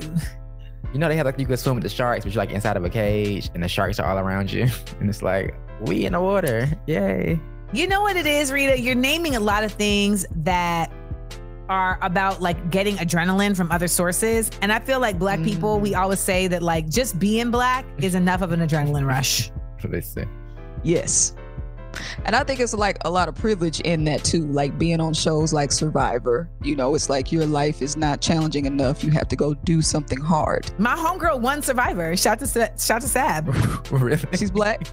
[0.93, 2.75] You know they have like you can swim with the sharks, but you're like inside
[2.75, 4.67] of a cage and the sharks are all around you,
[4.99, 7.39] and it's like we in the water, yay!
[7.71, 8.77] You know what it is, Rita?
[8.77, 10.91] You're naming a lot of things that
[11.71, 14.51] are about like getting adrenaline from other sources.
[14.61, 15.97] And I feel like black people, we mm.
[15.97, 19.49] always say that like just being black is enough of an adrenaline rush.
[19.71, 20.25] That's what they say.
[20.83, 21.33] Yes.
[22.25, 25.13] And I think it's like a lot of privilege in that too, like being on
[25.13, 26.49] shows like Survivor.
[26.61, 29.01] You know, it's like your life is not challenging enough.
[29.03, 30.71] You have to go do something hard.
[30.77, 32.17] My homegirl won Survivor.
[32.17, 33.47] Shout to Sa- shout to Sab.
[33.91, 34.19] really?
[34.37, 34.87] She's black.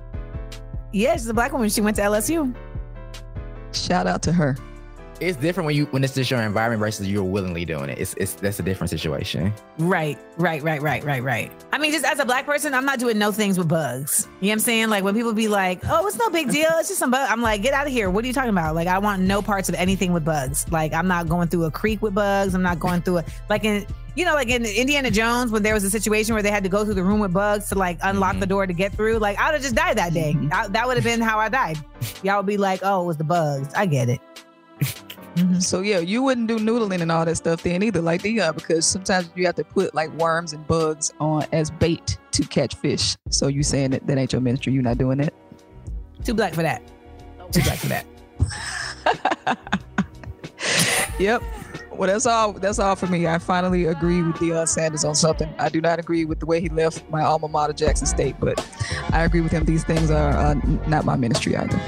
[0.93, 1.69] Yeah, she's a black woman.
[1.71, 2.55] She went to LSU.
[3.73, 4.57] Shout out to her.
[5.21, 7.99] It's different when you when it's just your environment versus you're willingly doing it.
[7.99, 9.53] It's it's that's a different situation.
[9.79, 11.53] Right, right, right, right, right, right.
[11.73, 14.27] I mean, just as a black person, I'm not doing no things with bugs.
[14.27, 14.91] You know what I'm saying?
[14.91, 16.71] Like when people be like, "Oh, it's no big deal.
[16.75, 18.11] It's just some bug." I'm like, "Get out of here!
[18.11, 20.71] What are you talking about?" Like I want no parts of anything with bugs.
[20.71, 22.55] Like I'm not going through a creek with bugs.
[22.55, 25.75] I'm not going through a like in you know like in Indiana Jones when there
[25.75, 27.99] was a situation where they had to go through the room with bugs to like
[28.03, 28.41] unlock mm-hmm.
[28.41, 29.19] the door to get through.
[29.19, 30.35] Like I'd have just died that day.
[30.35, 30.53] Mm-hmm.
[30.53, 31.79] I- that would have been how I died.
[32.23, 34.21] Y'all would be like, "Oh, it was the bugs." I get it.
[35.61, 38.87] So yeah, you wouldn't do noodling and all that stuff then either, like Deion, because
[38.87, 43.17] sometimes you have to put like worms and bugs on as bait to catch fish.
[43.31, 44.73] So you saying that that ain't your ministry?
[44.73, 45.35] You're not doing that?
[46.25, 46.83] Too black for that.
[47.53, 48.05] Too black for that.
[51.19, 51.43] Yep.
[51.93, 52.53] Well, that's all.
[52.53, 53.27] That's all for me.
[53.27, 55.53] I finally agree with Deion Sanders on something.
[55.59, 58.65] I do not agree with the way he left my alma mater, Jackson State, but
[59.11, 59.65] I agree with him.
[59.65, 60.55] These things are uh,
[60.87, 61.81] not my ministry either.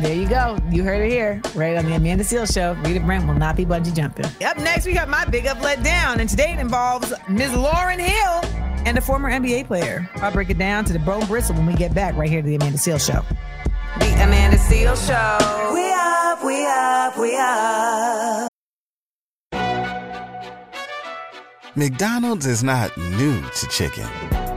[0.00, 0.56] There you go.
[0.70, 2.74] You heard it here, right on the Amanda Seales Show.
[2.88, 4.26] Rita Brent will not be bungee jumping.
[4.46, 7.50] Up next, we got my big up let down, and today it involves Ms.
[7.50, 8.40] Lauryn Hill
[8.86, 10.08] and a former NBA player.
[10.16, 12.46] I'll break it down to the bone bristle when we get back right here to
[12.46, 13.24] the Amanda Seales Show.
[13.98, 15.74] The Amanda Seales Show.
[15.74, 18.48] We up, we up, we up.
[21.74, 24.08] McDonald's is not new to chicken.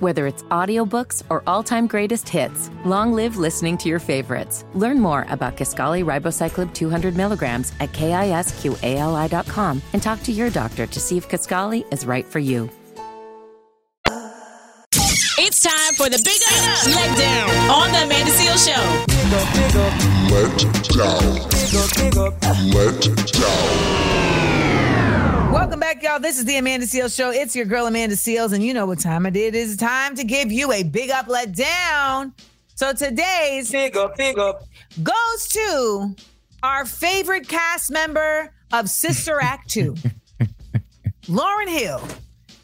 [0.00, 4.64] Whether it's audiobooks or all-time greatest hits, long live listening to your favorites.
[4.74, 11.00] Learn more about Kisqali Ribociclib 200 milligrams at kisqali.com and talk to your doctor to
[11.00, 12.70] see if Kisqali is right for you.
[15.40, 18.82] It's time for the Big Up Let Down on the Amanda Seales Show.
[25.50, 26.20] Welcome back, y'all.
[26.20, 27.30] This is the Amanda Seales Show.
[27.30, 29.48] It's your girl, Amanda Seales, and you know what time it is.
[29.48, 32.32] It is time to give you a big up, let down.
[32.74, 34.62] So today's Big up, big up.
[35.02, 36.14] goes to
[36.62, 39.94] our favorite cast member of Sister Act 2,
[41.24, 42.02] Lauryn Hill.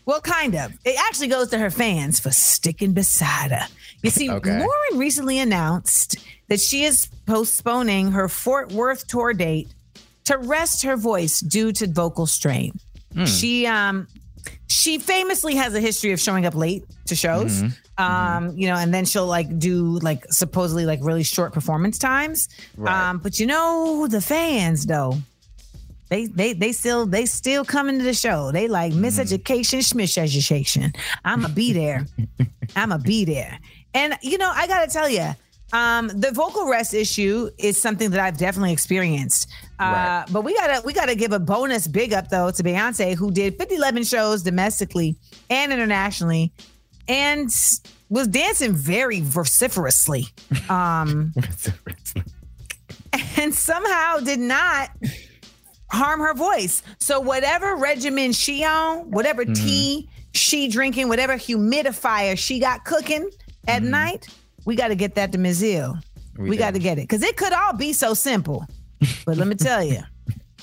[0.07, 0.73] Well, kind of.
[0.85, 3.67] It actually goes to her fans for sticking beside her.
[4.03, 4.51] You see, Okay.
[4.51, 6.17] Lauryn recently announced
[6.49, 9.74] that she is postponing her Fort Worth tour date
[10.25, 12.73] to rest her voice due to vocal strain.
[13.27, 14.09] She um
[14.67, 17.63] she famously has a history of showing up late to shows.
[17.97, 22.49] Um, you know, and then she'll like do like supposedly like really short performance times.
[22.77, 23.11] Right.
[23.11, 25.17] Um, but you know, the fans though,
[26.09, 28.51] they they they still they still coming to the show.
[28.51, 30.93] They like miseducation, schmish education.
[31.25, 32.07] I'ma be there.
[32.77, 33.59] I'ma be there.
[33.95, 35.31] And you know, I gotta tell you,
[35.75, 39.49] um, the vocal rest issue is something that I've definitely experienced.
[39.79, 40.25] Uh, Right.
[40.31, 43.59] but we gotta we gotta give a bonus big up though to Beyonce, who did
[43.59, 45.17] 50 11 shows domestically
[45.51, 46.53] and internationally,
[47.09, 47.51] and
[48.09, 50.29] was dancing very vociferously.
[50.69, 51.33] Um,
[53.37, 54.91] and somehow did not
[55.91, 56.83] harm her voice.
[56.99, 63.29] So whatever regimen she on, whatever tea she drinking, whatever humidifier she got cooking
[63.69, 64.29] at night,
[64.65, 65.61] we got to get that to Ms.
[65.61, 65.99] Hill.
[66.39, 68.67] We, We got to get it because it could all be so simple.
[69.27, 70.01] But let me tell you,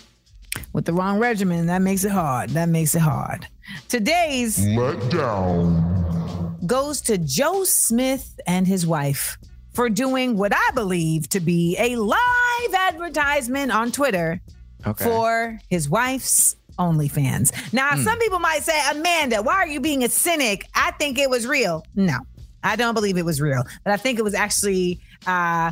[0.73, 2.49] with the wrong regimen, that makes it hard.
[2.51, 3.47] That makes it hard.
[3.87, 9.37] Today's letdown goes to Joe Smith and his wife
[9.73, 14.41] for doing what I believe to be a live advertisement on Twitter
[14.85, 15.03] Okay.
[15.05, 17.51] for his wife's OnlyFans.
[17.71, 18.01] Now, hmm.
[18.03, 20.65] some people might say, Amanda, why are you being a cynic?
[20.73, 21.85] I think it was real.
[21.95, 22.17] No,
[22.63, 25.71] I don't believe it was real, but I think it was actually uh,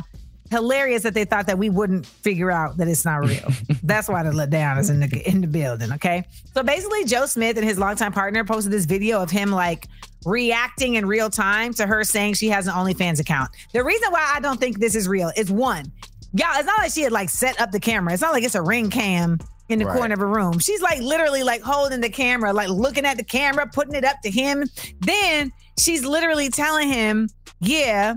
[0.50, 3.48] hilarious that they thought that we wouldn't figure out that it's not real.
[3.82, 5.92] That's why the letdown is in the in the building.
[5.92, 6.24] Okay,
[6.54, 9.86] so basically, Joe Smith and his longtime partner posted this video of him like
[10.26, 13.50] reacting in real time to her saying she has an OnlyFans account.
[13.72, 15.90] The reason why I don't think this is real is one,
[16.34, 16.48] y'all.
[16.56, 18.12] It's not like she had like set up the camera.
[18.12, 19.96] It's not like it's a ring cam in the Right.
[19.96, 20.58] corner of a room.
[20.58, 24.20] She's like literally like holding the camera, like looking at the camera, putting it up
[24.24, 24.64] to him.
[25.00, 27.28] Then she's literally telling him,
[27.60, 28.14] "Yeah,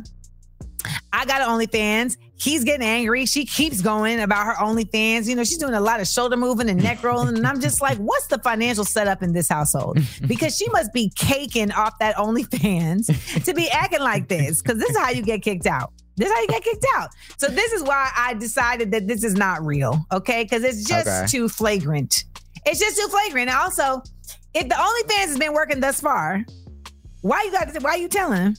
[1.11, 3.25] I got an OnlyFans." He's getting angry.
[3.25, 5.27] She keeps going about her OnlyFans.
[5.29, 7.37] You know, she's doing a lot of shoulder moving and neck rolling.
[7.37, 9.97] And I'm just like, what's the financial setup in this household?
[10.27, 14.61] Because she must be caking off that OnlyFans to be acting like this.
[14.61, 15.93] Because this is how you get kicked out.
[16.17, 17.11] This is how you get kicked out.
[17.37, 20.03] So this is why I decided that this is not real.
[20.11, 20.43] Okay.
[20.43, 21.27] Because it's just Okay.
[21.27, 22.25] too flagrant.
[22.65, 23.49] It's just too flagrant.
[23.51, 24.01] And also,
[24.53, 26.43] if the OnlyFans has been working thus far,
[27.23, 28.57] why you got why you telling him?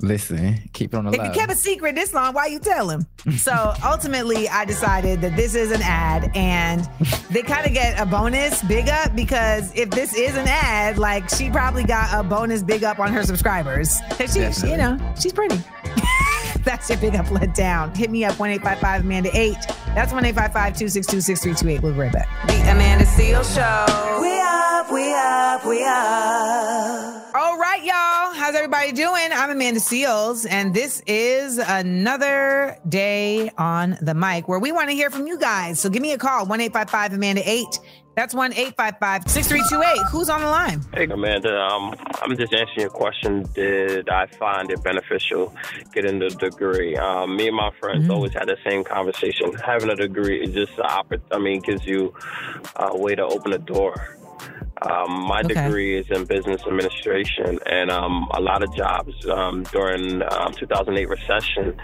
[0.00, 1.24] Listen, keep it on the If low.
[1.26, 3.06] you kept a secret this long, why you tell him?
[3.36, 6.88] So ultimately, I decided that this is an ad, and
[7.30, 11.28] they kind of get a bonus big up because if this is an ad, like
[11.28, 14.70] she probably got a bonus big up on her subscribers she, Definitely.
[14.70, 15.56] you know, she's pretty.
[16.64, 17.94] That's your big up let down.
[17.94, 19.56] Hit me up one eight five five Amanda eight.
[19.94, 21.82] That's one eight five five two six two six three two eight.
[21.82, 22.28] We'll be right back.
[22.46, 24.20] The Amanda Seales Show.
[24.20, 27.34] We up, we up, we up.
[27.34, 28.34] All right, y'all.
[28.34, 29.28] How's everybody doing?
[29.32, 34.94] I'm Amanda Seales, and this is another day on the mic where we want to
[34.94, 35.80] hear from you guys.
[35.80, 37.66] So give me a call, 1 855 Amanda 8.
[38.14, 40.06] That's 1 855 6328.
[40.10, 40.82] Who's on the line?
[40.92, 41.58] Hey, Amanda.
[41.58, 43.44] Um, I'm just answering your question.
[43.54, 45.54] Did I find it beneficial
[45.94, 46.96] getting the degree?
[46.96, 49.54] Um, me and my friends always had the same conversation.
[49.54, 52.14] Having a degree is just I mean, gives you
[52.76, 54.18] a way to open a door.
[54.90, 55.54] Um, my Okay.
[55.54, 61.08] degree is in business administration, and um, a lot of jobs um, during um, 2008
[61.08, 61.74] recession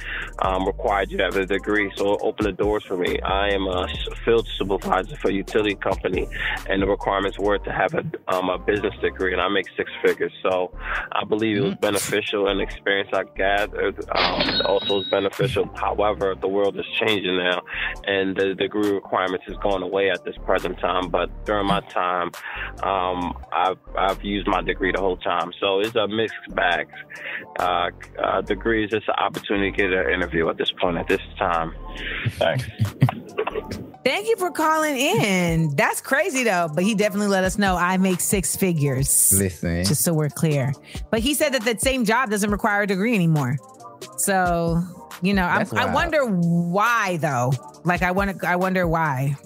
[0.40, 1.90] um, required you to have a degree.
[1.96, 3.20] So it opened the doors for me.
[3.20, 3.86] I am a
[4.24, 6.26] field supervisor for a utility company,
[6.68, 9.90] and the requirements were to have a, um, a business degree, and I make six
[10.04, 10.32] figures.
[10.42, 10.72] So
[11.12, 15.68] I believe it was beneficial, and the experience I gathered um, also is beneficial.
[15.74, 17.62] However, the world is changing now,
[18.06, 21.08] and the degree requirements is going away at this present time.
[21.08, 22.30] But during my time,
[22.88, 25.52] um, I've, I've used my degree the whole time.
[25.60, 26.88] So it's a mixed bag.
[27.58, 31.08] Uh, uh, degree is just an opportunity to get an interview at this point, at
[31.08, 31.74] this time.
[32.32, 32.64] Thanks.
[34.04, 35.76] Thank you for calling in.
[35.76, 39.38] That's crazy though, but he definitely let us know I make six figures.
[39.38, 39.84] Listen.
[39.84, 40.72] Just so we're clear.
[41.10, 43.58] But he said that that same job doesn't require a degree anymore.
[44.16, 44.82] So,
[45.22, 47.52] you know, I, I wonder why though.
[47.84, 49.36] Like I want to I wonder why.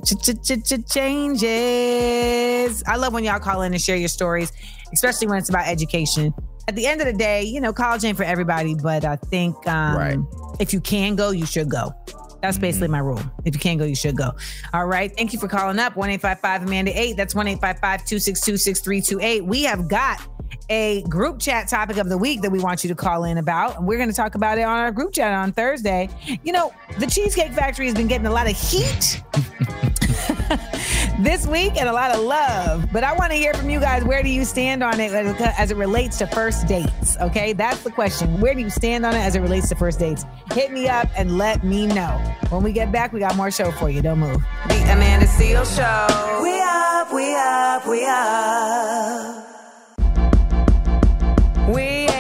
[1.52, 2.82] Changes.
[2.86, 4.52] I love when y'all call in and share your stories,
[4.92, 6.32] especially when it's about education.
[6.68, 9.54] At the end of the day, you know, college ain't for everybody, but I think
[9.66, 10.18] um, Right.
[10.60, 11.92] if you can go, you should go.
[12.40, 13.20] That's basically my rule.
[13.44, 14.32] If you can't go, you should go.
[14.74, 15.14] All right.
[15.16, 15.96] Thank you for calling up.
[15.96, 17.16] 1 855 Amanda 8.
[17.16, 19.44] That's 1 262 6328.
[19.44, 20.20] We have got
[20.68, 23.76] a group chat topic of the week that we want you to call in about.
[23.76, 26.08] And we're going to talk about it on our group chat on Thursday.
[26.42, 29.22] You know, the Cheesecake Factory has been getting a lot of heat
[31.20, 32.88] this week and a lot of love.
[32.92, 34.04] But I want to hear from you guys.
[34.04, 37.16] Where do you stand on it as, as it relates to first dates?
[37.18, 38.40] Okay, that's the question.
[38.40, 40.24] Where do you stand on it as it relates to first dates?
[40.52, 42.18] Hit me up and let me know.
[42.50, 44.02] When we get back, we got more show for you.
[44.02, 44.42] Don't move.
[44.68, 46.42] The Amanda Seales Show.
[46.42, 49.51] We up, we up, we up.
[51.68, 52.11] We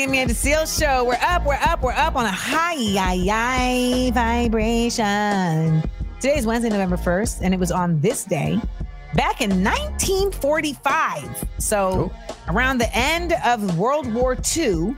[0.00, 1.04] the Amanda Seales Show.
[1.04, 5.82] We're up, we're up, we're up on a high, high, high vibration.
[6.18, 8.58] Today's Wednesday, November 1st, and it was on this day
[9.14, 11.44] back in 1945.
[11.58, 12.36] So, oh.
[12.48, 14.96] around the end of World War II,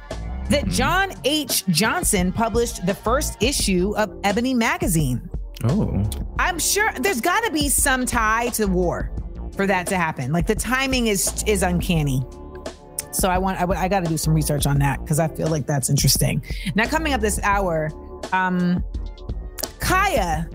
[0.50, 0.70] that mm-hmm.
[0.70, 1.66] John H.
[1.66, 5.28] Johnson published the first issue of Ebony magazine.
[5.64, 6.08] Oh.
[6.38, 9.10] I'm sure there's got to be some tie to war
[9.56, 10.30] for that to happen.
[10.30, 12.22] Like the timing is is uncanny.
[13.12, 15.48] So I want I, I got to do some research on that because I feel
[15.48, 16.44] like that's interesting.
[16.74, 17.90] Now coming up this hour,
[18.32, 18.82] um,
[19.78, 20.48] Khia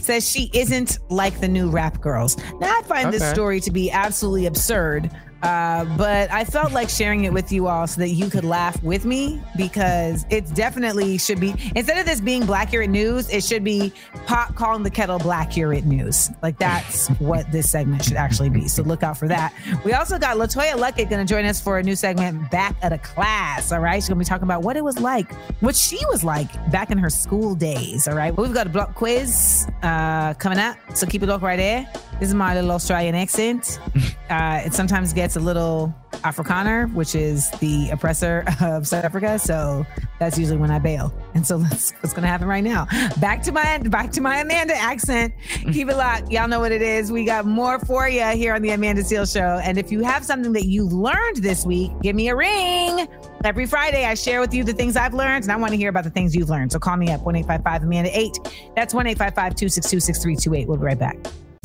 [0.00, 2.36] says she isn't like the new rap girls.
[2.60, 5.10] Now I find this story to be absolutely absurd.
[5.44, 8.82] Uh, but I felt like sharing it with you all so that you could laugh
[8.82, 13.62] with me because it definitely should be instead of this being Blackurate News, it should
[13.62, 13.92] be
[14.24, 16.30] pop calling the kettle Blackurate News.
[16.42, 18.68] Like that's what this segment should actually be.
[18.68, 19.52] So look out for that.
[19.84, 22.94] We also got LeToya Luckett going to join us for a new segment, Back at
[22.94, 23.70] a Class.
[23.70, 25.30] All right, she's going to be talking about what it was like,
[25.60, 28.08] what she was like back in her school days.
[28.08, 31.56] All right, we've got a block quiz uh, coming up, so keep it local right
[31.56, 31.86] there.
[32.20, 33.78] This is my little Australian accent.
[34.30, 39.38] Uh, it sometimes gets a little Afrikaner, which is the oppressor of South Africa.
[39.38, 39.86] So
[40.18, 41.12] that's usually when I bail.
[41.34, 42.86] And so that's what's going to happen right now.
[43.20, 45.34] Back to my back to my Amanda accent.
[45.72, 46.32] Keep it locked.
[46.32, 47.12] Y'all know what it is.
[47.12, 49.60] We got more for you here on the Amanda Seales Show.
[49.62, 53.06] And if you have something that you've learned this week, give me a ring.
[53.44, 55.90] Every Friday, I share with you the things I've learned, and I want to hear
[55.90, 56.72] about the things you've learned.
[56.72, 58.38] So call me up, 1 855 Amanda 8.
[58.74, 60.66] That's 1 855 262 6328.
[60.66, 61.18] We'll be right back.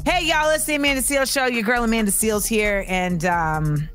[0.05, 1.45] Hey y'all, it's the Amanda Seales Show.
[1.45, 3.89] Your girl Amanda Seales here, and um,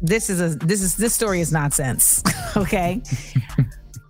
[0.00, 2.22] this is a this is this story is nonsense.
[2.56, 3.02] okay.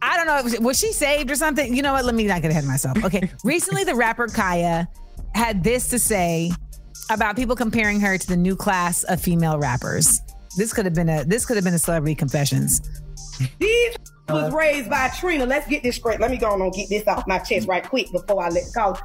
[0.03, 0.39] I don't know.
[0.47, 1.75] if- Was she saved or something?
[1.75, 2.05] You know what?
[2.05, 3.03] Let me not get ahead of myself.
[3.05, 3.31] Okay.
[3.45, 4.87] Recently, the rapper Khia
[5.35, 6.51] had this to say
[7.11, 10.21] about people comparing her to the new class of female rappers.
[10.57, 12.81] This could have been a this could have been a celebrity confessions.
[13.59, 13.97] These
[14.29, 15.47] was raised by Trina.
[15.47, 16.21] Let's get this straight.
[16.21, 18.65] Let me go on and get this off my chest right quick before I let
[18.75, 18.97] go.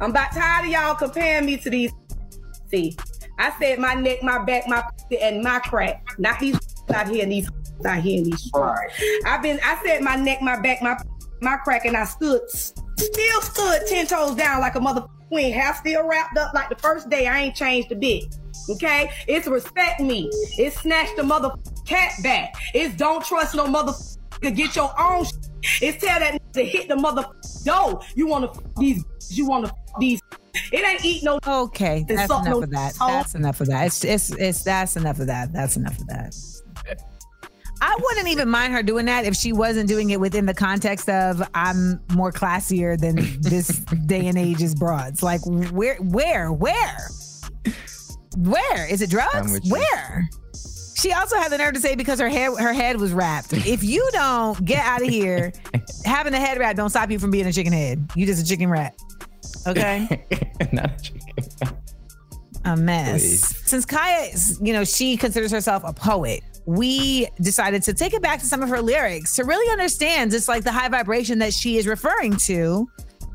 [0.00, 1.92] I'm about tired of y'all comparing me to these.
[2.70, 2.96] See,
[3.38, 4.82] I said my neck, my back, my
[5.20, 6.04] and my crack.
[6.18, 6.58] Not these
[6.94, 7.50] out here and these
[7.86, 8.50] out here and these.
[9.26, 9.58] I've been.
[9.64, 10.96] I said my neck, my back, my
[11.40, 15.52] my crack, and I stood, still stood ten toes down like a mother queen.
[15.52, 17.26] Hair still wrapped up like the first day.
[17.26, 18.24] I ain't changed a bit.
[18.70, 20.28] Okay, it's respect me.
[20.58, 21.50] It's snatch the mother
[21.86, 22.54] cat back.
[22.74, 23.92] It's don't trust no mother
[24.42, 25.24] to get your own.
[25.24, 25.32] sh-
[25.80, 27.24] It's tell that to hit the mother
[27.64, 28.00] door.
[28.14, 29.02] You want to these.
[29.30, 30.20] You want to these.
[30.72, 31.38] It ain't eat no.
[31.46, 32.94] Okay, that's suck enough no of that.
[32.94, 33.06] toe.
[33.06, 33.86] That's enough of that.
[33.86, 35.52] It's it's it's that's enough of that.
[35.52, 36.34] That's enough of that.
[37.80, 41.08] I wouldn't even mind her doing that if she wasn't doing it within the context
[41.08, 43.68] of I'm more classier than this
[44.06, 45.22] day and age's broads.
[45.22, 47.08] Like where where where
[48.36, 49.52] where is it drugs?
[49.52, 49.72] with you.
[49.72, 50.28] Where?
[50.96, 53.52] She also had the nerve to say because her hair her head was wrapped.
[53.52, 55.52] If you don't get out of here,
[56.04, 58.10] having a head wrap don't stop you from being a chicken head.
[58.16, 58.98] You just a chicken rat.
[59.66, 60.24] Okay.
[60.72, 61.10] Not
[62.64, 63.20] a mess.
[63.20, 63.68] Please.
[63.68, 68.22] Since Khia, is, you know, she considers herself a poet, we decided to take it
[68.22, 71.52] back to some of her lyrics to really understand just like the high vibration that
[71.52, 72.86] she is referring to.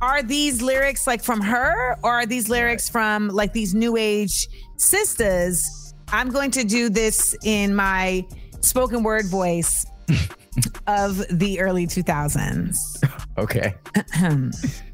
[0.02, 4.48] Are these lyrics like from her or are these lyrics from like these new age
[4.78, 5.64] sisters?
[6.10, 8.26] I'm going to do this in my
[8.60, 9.86] spoken word voice
[10.88, 12.76] of the early 2000s
[13.38, 13.74] Okay.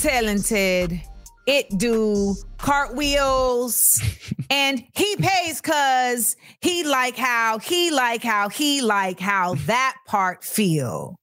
[0.00, 1.00] talented.
[1.46, 4.00] It do cartwheels
[4.50, 10.44] and he pays cause he like how he like how he like how that part
[10.44, 11.16] feel.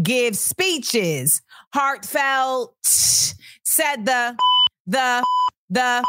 [0.00, 1.42] Give speeches,
[1.74, 4.36] heartfelt, said the
[4.86, 5.24] the
[5.68, 6.04] the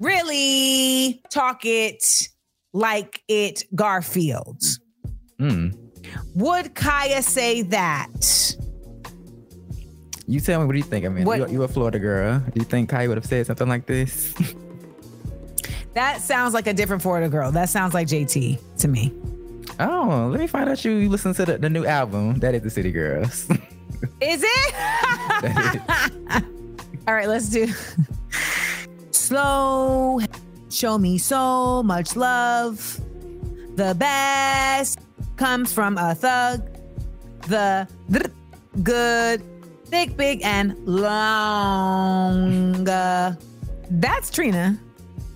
[0.00, 2.02] really talk it
[2.72, 4.60] like it Garfield.
[5.38, 5.68] Hmm.
[6.34, 8.56] Would Khia say that?
[10.26, 11.04] You tell me what do you think?
[11.04, 12.38] I mean, you, you a Florida girl.
[12.38, 14.34] Do you think Khia would have said something like this?
[15.94, 17.52] That sounds like a different Florida girl.
[17.52, 19.12] That sounds like JT to me.
[19.78, 22.38] oh, let me find out you, you listen to the, the new album.
[22.38, 23.46] That is the City Girls.
[24.22, 24.74] Is it?
[27.06, 27.68] All right, let's do
[29.10, 30.20] slow.
[30.70, 32.98] Show me so much love.
[33.76, 34.98] The best
[35.36, 36.66] comes from a thug.
[37.48, 37.86] The
[38.82, 39.42] good,
[39.92, 42.88] thick, big, and long.
[42.88, 43.36] Uh,
[43.90, 44.78] that's Trina.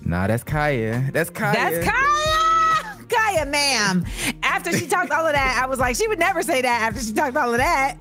[0.02, 1.12] nah, that's Khia.
[1.12, 1.52] That's Khia.
[1.52, 3.06] That's Khia.
[3.06, 4.04] Khia, ma'am.
[4.42, 7.02] After she talked all of that, I was like, she would never say that after
[7.02, 7.98] she talked all of that.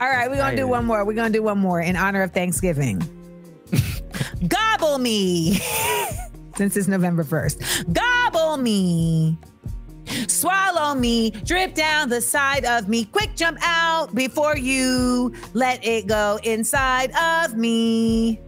[0.00, 1.04] All right, we're gonna do one more.
[1.04, 3.02] We're gonna do one more in honor of Thanksgiving.
[4.48, 5.56] Gobble me.
[6.56, 7.92] Since it's November 1st.
[7.92, 9.38] Gobble me.
[10.28, 16.06] Swallow me, drip down the side of me, quick jump out before you let it
[16.06, 18.40] go inside of me.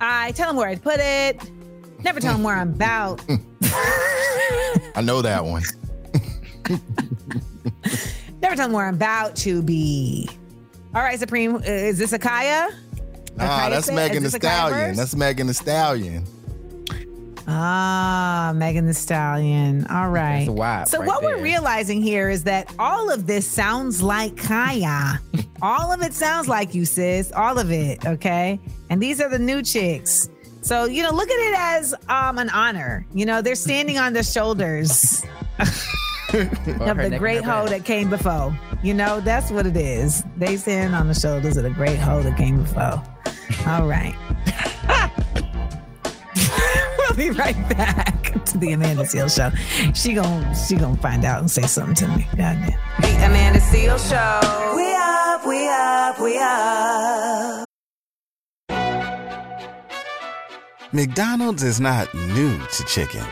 [0.00, 1.40] I tell him where I'd put it,
[2.04, 3.24] never tell him where I'm about.
[4.94, 5.62] I know that one.
[8.42, 10.28] Never tell them where I'm about to be.
[10.94, 12.70] All right, Supreme, is this a Khia?
[13.36, 13.90] Nah, Khia that's?
[13.90, 14.96] Megan the Is this a Khia Stallion.
[14.96, 16.24] That's Megan Thee Stallion.
[17.48, 19.86] Ah, Megan Thee Stallion.
[19.86, 20.46] All right.
[20.46, 24.34] That's wild so right what we're realizing here is that all of this sounds like
[24.34, 25.18] Khia.
[25.62, 27.30] all of it sounds like you, sis.
[27.32, 28.04] All of it.
[28.04, 28.58] Okay.
[28.90, 30.28] And these are the new chicks.
[30.60, 33.06] So, you know, look at it as um an honor.
[33.14, 35.24] You know, they're standing on the shoulders
[35.60, 38.58] of the great hoe that came before.
[38.82, 40.24] You know, that's what it is.
[40.36, 43.02] They stand on the shoulders of the great hoe that came before.
[43.66, 44.14] All right.
[47.16, 49.50] We'll be right back to the Amanda Seales show.
[49.94, 52.26] She gon' she gonna find out and say something to me.
[52.36, 52.78] Goddamn.
[53.00, 54.76] The Amanda Seales Show.
[54.76, 57.66] We up, we up, we up.
[60.92, 63.24] McDonald's is not new to chicken.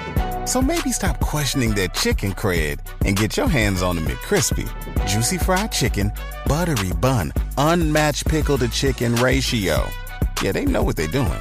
[0.47, 4.69] So maybe stop questioning their chicken cred and get your hands on the McCrispy.
[5.07, 6.13] Juicy fried chicken,
[6.47, 9.87] buttery bun, unmatched pickle to chicken ratio.
[10.43, 11.41] Yeah, they know what they're doing.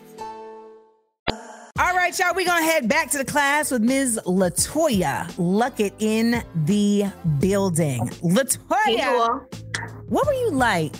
[2.11, 4.19] Right, y'all, we're gonna head back to the class with Ms.
[4.25, 7.05] LeToya Luckett in the
[7.39, 8.01] building.
[8.19, 10.93] LeToya, what were you like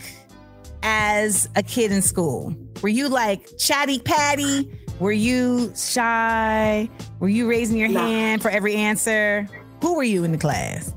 [0.84, 2.56] as a kid in school?
[2.82, 4.72] Were you like chatty patty?
[5.02, 6.90] Were you shy?
[7.20, 8.00] Were you raising your No.
[8.00, 9.50] hand for every answer?
[9.82, 10.94] Who were you in the class?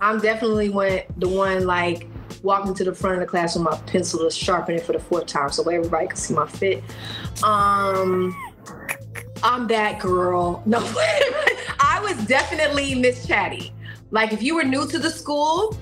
[0.00, 2.08] I'm definitely one the one like
[2.42, 4.98] walking to the front of the class with my pencil to sharpen it for the
[4.98, 6.82] fourth time so everybody can see my fit.
[7.42, 8.34] Um
[9.42, 10.62] I'm that girl.
[10.66, 10.78] No,
[11.80, 13.72] I was definitely Miss Chatty.
[14.10, 15.76] Like if you were new to the school,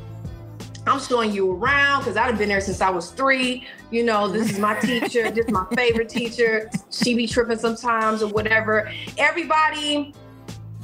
[0.87, 3.67] I'm showing you around because I've been there since I was three.
[3.91, 5.31] You know, this is my teacher.
[5.31, 6.71] this is my favorite teacher.
[6.91, 8.91] She be tripping sometimes or whatever.
[9.17, 10.13] Everybody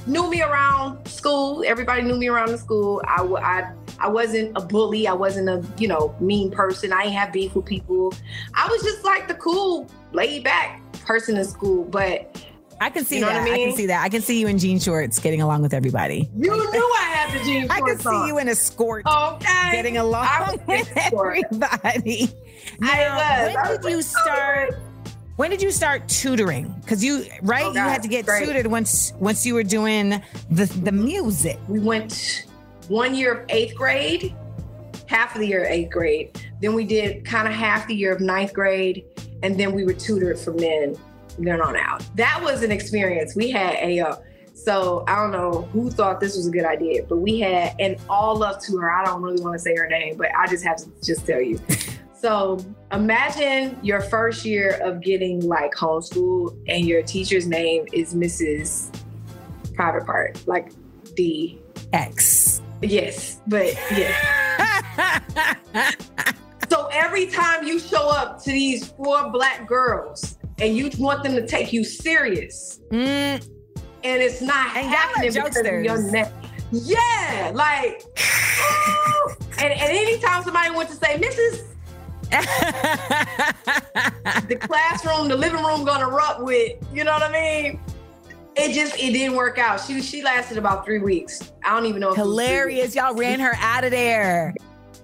[0.06, 1.62] knew me around school.
[1.66, 3.02] Everybody knew me around the school.
[3.06, 5.06] I, I, I wasn't a bully.
[5.06, 6.92] I wasn't a, you know, mean person.
[6.92, 8.14] I ain't have beef with people.
[8.54, 11.84] I was just like the cool, laid back person in school.
[11.84, 12.42] But
[12.82, 13.46] I can see You know that.
[13.46, 14.02] I I, can see that.
[14.02, 16.30] I can see you in jean shorts getting along with everybody.
[16.34, 17.70] you knew I had the jeans.
[17.70, 18.26] I can see on.
[18.28, 19.68] you in a skirt Okay.
[19.72, 21.42] getting along with shorts.
[21.52, 22.28] everybody.
[22.82, 23.56] I Now, was.
[23.56, 24.74] I when was did you like, start?
[25.36, 26.74] When did you start tutoring?
[26.80, 28.46] Because you right, Oh, you had to get great.
[28.46, 31.58] tutored once once you were doing the the music.
[31.68, 32.46] we went
[32.88, 34.34] one year of eighth grade,
[35.06, 36.30] half of the year of eighth grade.
[36.60, 39.04] Then we did kind of half the year of ninth grade,
[39.42, 40.96] and then we were tutored for then
[41.46, 42.04] then on out.
[42.16, 43.34] That was an experience.
[43.34, 44.16] We had a uh,
[44.54, 47.96] so I don't know who thought this was a good idea, but we had and
[48.08, 48.90] all love to her.
[48.90, 51.40] I don't really want to say her name, but I just have to just tell
[51.40, 51.60] you.
[52.20, 52.62] So
[52.92, 58.94] imagine your first year of getting like homeschool and your teacher's name is Mrs.
[59.74, 60.70] Private Part, like
[61.16, 61.62] D
[61.94, 62.60] X.
[62.82, 65.20] Yes, but yeah.
[66.68, 71.34] so every time you show up to these four black girls and you want them
[71.34, 73.46] to take you serious, Mm,
[74.04, 76.26] and it's not And happening because of your name.
[76.72, 79.34] Yeah, like, oh.
[79.58, 81.66] and, and anytime somebody wants to say, Mrs.
[84.48, 87.80] the classroom, the living room gonna erupt with, you know what I mean?
[88.56, 89.80] It just it didn't work out.
[89.80, 91.52] She she lasted about three weeks.
[91.64, 92.12] I don't even know.
[92.12, 92.94] If it was Hilarious.
[92.94, 94.54] Y'all ran her out of there.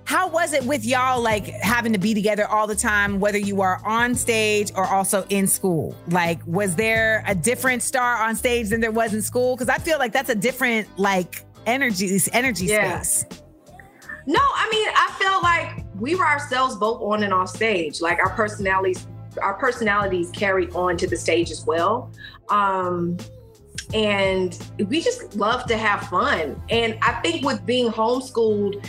[0.06, 3.60] How was it with y'all like having to be together all the time, whether you
[3.60, 5.96] are on stage or also in school?
[6.08, 9.56] Like, was there a different star on stage than there was in school?
[9.56, 13.00] Because I feel like that's a different like energy energy Yeah.
[13.02, 13.26] space.
[14.28, 18.00] No, I mean, I feel like we were ourselves both on and off stage.
[18.00, 19.08] Like our personalities,
[19.42, 22.12] our personalities carried on to the stage as well.
[22.48, 23.16] Um,
[23.92, 24.56] and
[24.88, 26.62] we just love to have fun.
[26.70, 28.84] And I think with being homeschooled,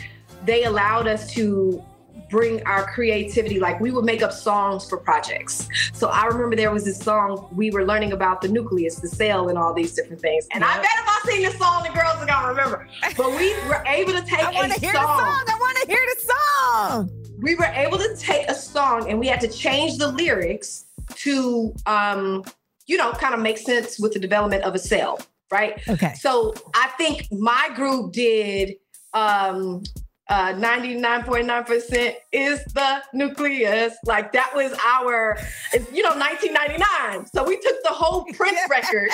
[0.48, 1.84] they allowed us to
[2.30, 3.60] bring our creativity.
[3.60, 5.68] Like we would make up songs for projects.
[5.94, 9.50] So I remember there was this song we were learning about the nucleus, the cell,
[9.50, 10.48] and all these different things.
[10.54, 12.88] And I bet if I sing this song, the girls are gonna remember.
[13.16, 14.56] But we were able to take a song.
[14.56, 15.18] I want a to hear song.
[15.18, 15.46] the song.
[15.48, 17.10] I want to hear the song.
[17.40, 20.86] We were able to take a song and we had to change the lyrics
[21.16, 22.44] to, um,
[22.88, 25.20] you know, kind of make sense with the development of a cell,
[25.52, 25.80] right?
[25.88, 26.14] Okay.
[26.16, 28.76] So I think my group did
[29.14, 29.84] um
[30.30, 33.96] uh 99.9% is the nucleus.
[34.06, 35.38] Like that was our,
[35.74, 37.28] it's, you know, 1999.
[37.28, 39.10] So we took the whole Prince record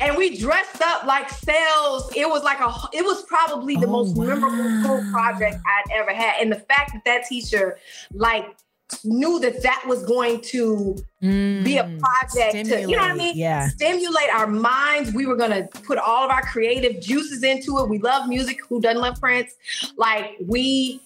[0.00, 2.10] and we dressed up like sales.
[2.14, 6.40] It was like a, it was probably the most memorable school project I'd ever had.
[6.40, 7.78] And the fact that that teacher
[8.12, 8.56] like
[9.04, 13.36] knew that that was going to be a project to, you know what I mean?
[13.36, 13.68] yeah.
[13.68, 15.12] Stimulate our minds.
[15.12, 17.88] We were gonna put all of our creative juices into it.
[17.88, 18.58] We love music.
[18.68, 19.54] Who doesn't love Prince?
[19.96, 21.00] Like we,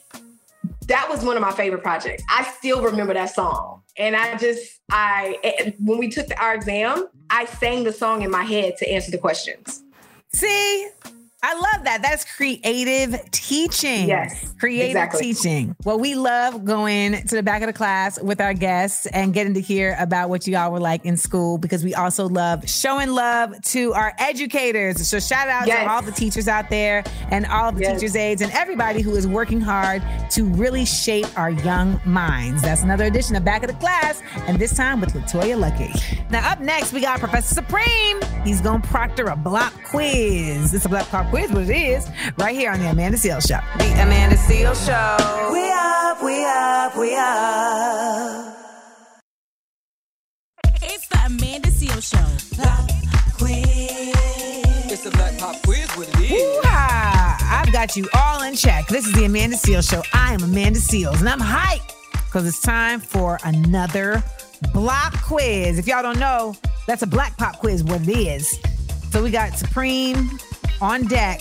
[0.89, 2.23] that was one of my favorite projects.
[2.29, 3.83] I still remember that song.
[3.97, 8.31] And I just, I, eh, when we took our exam, I sang the song in
[8.31, 9.83] my head to answer the questions.
[10.33, 10.89] See,
[11.43, 12.03] I love that.
[12.03, 14.07] That's creative teaching.
[14.09, 15.21] Yes, Creative exactly.
[15.33, 15.75] teaching.
[15.85, 19.55] Well, we love going to the back of the class with our guests and getting
[19.55, 23.09] to hear about what you all were like in school because we also love showing
[23.11, 25.09] love to our educators.
[25.09, 25.85] So shout out Yes.
[25.85, 28.01] to all the teachers out there and all the Yes.
[28.01, 32.61] teachers' aides and everybody who is working hard to really shape our young minds.
[32.61, 36.31] That's another edition of Back of the Class, and this time with LeToya Luckett.
[36.31, 38.21] Now, up next, we got Professor Supreme.
[38.45, 40.75] He's going to proctor a block quiz.
[40.75, 42.09] It's a block pop quiz, what it is
[42.39, 43.61] right here on the Amanda Seales Show.
[43.79, 45.53] The Amanda Seales Show.
[45.53, 48.57] We up, we up, we up.
[50.83, 52.27] It's the Amanda Seales Show.
[53.39, 54.13] Quiz.
[54.93, 56.31] It's the Black Pop Quiz, what it is.
[56.33, 57.63] Woo-ha!
[57.65, 58.89] I've got you all in check.
[58.89, 60.03] This is the Amanda Seales Show.
[60.13, 61.95] I am Amanda Seales, and I'm hyped
[62.27, 64.23] because it's time for another
[64.75, 65.79] block quiz.
[65.79, 66.57] If y'all don't know,
[66.89, 68.59] that's a black pop quiz, what it is.
[69.11, 70.39] So we got Supreme
[70.81, 71.41] on deck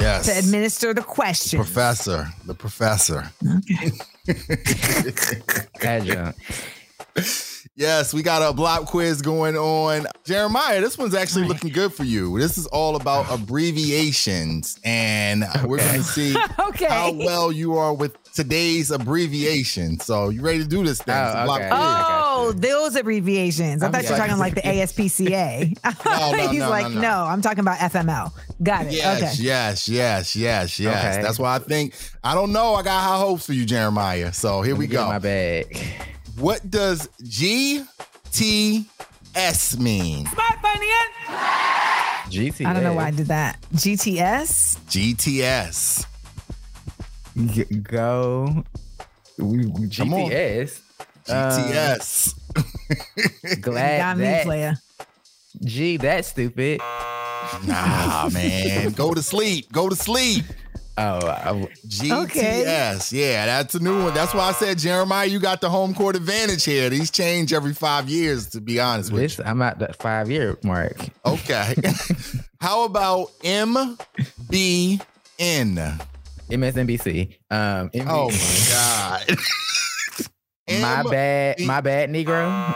[0.00, 0.26] Yes.
[0.26, 1.58] to administer the question.
[1.58, 3.30] Professor, the professor.
[5.82, 6.38] Adjunct.
[7.78, 10.06] Yes, we got a block quiz going on.
[10.24, 12.38] Jeremiah, this one's actually looking good for you.
[12.38, 16.86] This is all about abbreviations, and we're going to see Okay.
[16.86, 20.00] how well you are with today's abbreviation.
[20.00, 21.14] So, you ready to do this thing?
[21.14, 21.68] Oh, block okay.
[21.68, 21.80] quiz.
[21.80, 23.82] Oh, Oh, those abbreviations.
[23.82, 25.76] I I'm thought you were talking like the ASPCA.
[26.36, 27.24] no, He's no, like, no, no, no.
[27.24, 28.32] I'm talking about FML.
[28.62, 28.92] Got it.
[28.92, 29.42] Yes, okay.
[29.42, 31.14] yes, yes, yes, yes.
[31.14, 31.22] Okay.
[31.22, 32.74] That's why I think I don't know.
[32.74, 34.32] I got high hopes for you, Jeremiah.
[34.32, 35.06] So here Let we go.
[35.06, 35.78] My bag.
[36.38, 37.86] What does GTS
[39.78, 40.26] mean?
[40.26, 40.86] Smart funny.
[42.28, 42.66] GT.
[42.66, 43.60] I don't know why I did that.
[43.74, 44.78] GTS?
[44.88, 46.06] GTS.
[47.54, 48.64] G- go.
[49.38, 50.30] We- Come on.
[51.26, 52.34] GTS.
[52.54, 53.60] GTS.
[53.60, 54.44] Glad Got me, that.
[54.44, 54.74] player.
[55.64, 56.80] Gee, that's stupid.
[57.66, 58.92] nah, man.
[58.92, 59.70] Go to sleep.
[59.72, 60.44] Go to sleep.
[60.98, 63.12] Oh, I, GTS.
[63.12, 64.14] Yeah, that's a new one.
[64.14, 66.88] That's why I said, Jeremiah, you got the home court advantage here.
[66.88, 70.56] These change every five years, to be honest with this, I'm at the five year
[70.62, 70.96] mark.
[71.26, 71.74] Okay.
[72.60, 73.98] How about MBN?
[76.48, 77.36] MSNBC.
[77.50, 79.36] Um, MB Oh my God.
[80.68, 81.60] My M- bad.
[81.60, 82.74] My bad, Negro.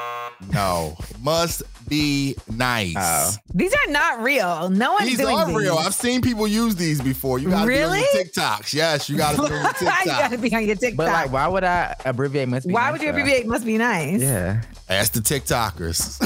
[0.53, 0.97] No.
[1.20, 2.95] Must be nice.
[2.97, 3.32] Oh.
[3.53, 4.70] These are not real.
[4.70, 5.57] No one's These doing are these.
[5.57, 5.76] real.
[5.76, 7.38] I've seen people use these before.
[7.41, 7.99] You gotta Really?
[7.99, 8.72] be on your TikToks.
[8.72, 10.97] Yes, you gotta be on your you gotta be on your TikTok.
[10.97, 12.49] But like, why would I abbreviate?
[12.49, 13.18] Must be Why nice, would you though?
[13.18, 13.47] abbreviate?
[13.49, 14.20] Must be nice.
[14.22, 14.62] Yeah.
[14.88, 16.20] Ask the TikTokers.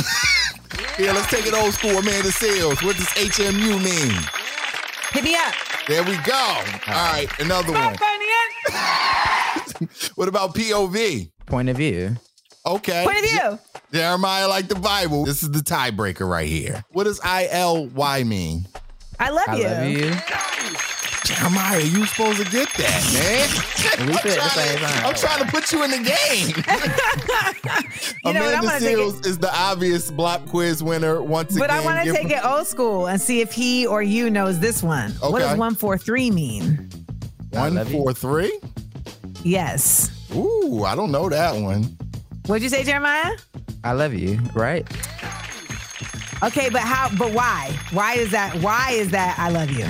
[0.98, 1.92] yeah, let's take it old school.
[1.92, 2.84] Amanda Seales.
[2.84, 4.12] What does HMU mean?
[5.12, 5.54] Hit me up.
[5.88, 6.34] There we go.
[6.34, 7.96] All right, another one.
[10.14, 11.30] What about POV?
[11.47, 12.16] Point of view.
[12.66, 13.05] Okay.
[13.05, 13.59] Point of view.
[13.92, 15.24] Jeremiah like the Bible.
[15.24, 16.82] This is the tiebreaker right here.
[16.92, 18.66] What does ILY mean?
[19.20, 19.64] I love I you.
[19.64, 20.14] love you.
[21.24, 24.09] Jeremiah, you supposed to get that, man.
[24.09, 25.07] I'm, said at the trying to.
[25.07, 26.64] I'm trying to put you in the game.
[28.24, 31.82] You know what, I'm Amanda Seales is the obvious block quiz winner once But again.
[31.82, 34.82] I want to take it old school and see if he or you knows this
[34.82, 35.11] one.
[35.12, 36.88] What does one four three mean?
[37.51, 37.99] One, love you.
[37.99, 38.59] four, three.
[39.42, 40.11] Yes.
[40.35, 41.97] Ooh, I don't know that one.
[42.47, 43.32] What'd you say, Jeremiah?
[43.85, 44.39] I love you.
[44.55, 44.87] Right.
[46.43, 47.09] Okay, but how?
[47.16, 47.74] But why?
[47.93, 48.55] Why is that?
[48.57, 49.39] Why is that?
[49.39, 49.87] I love you.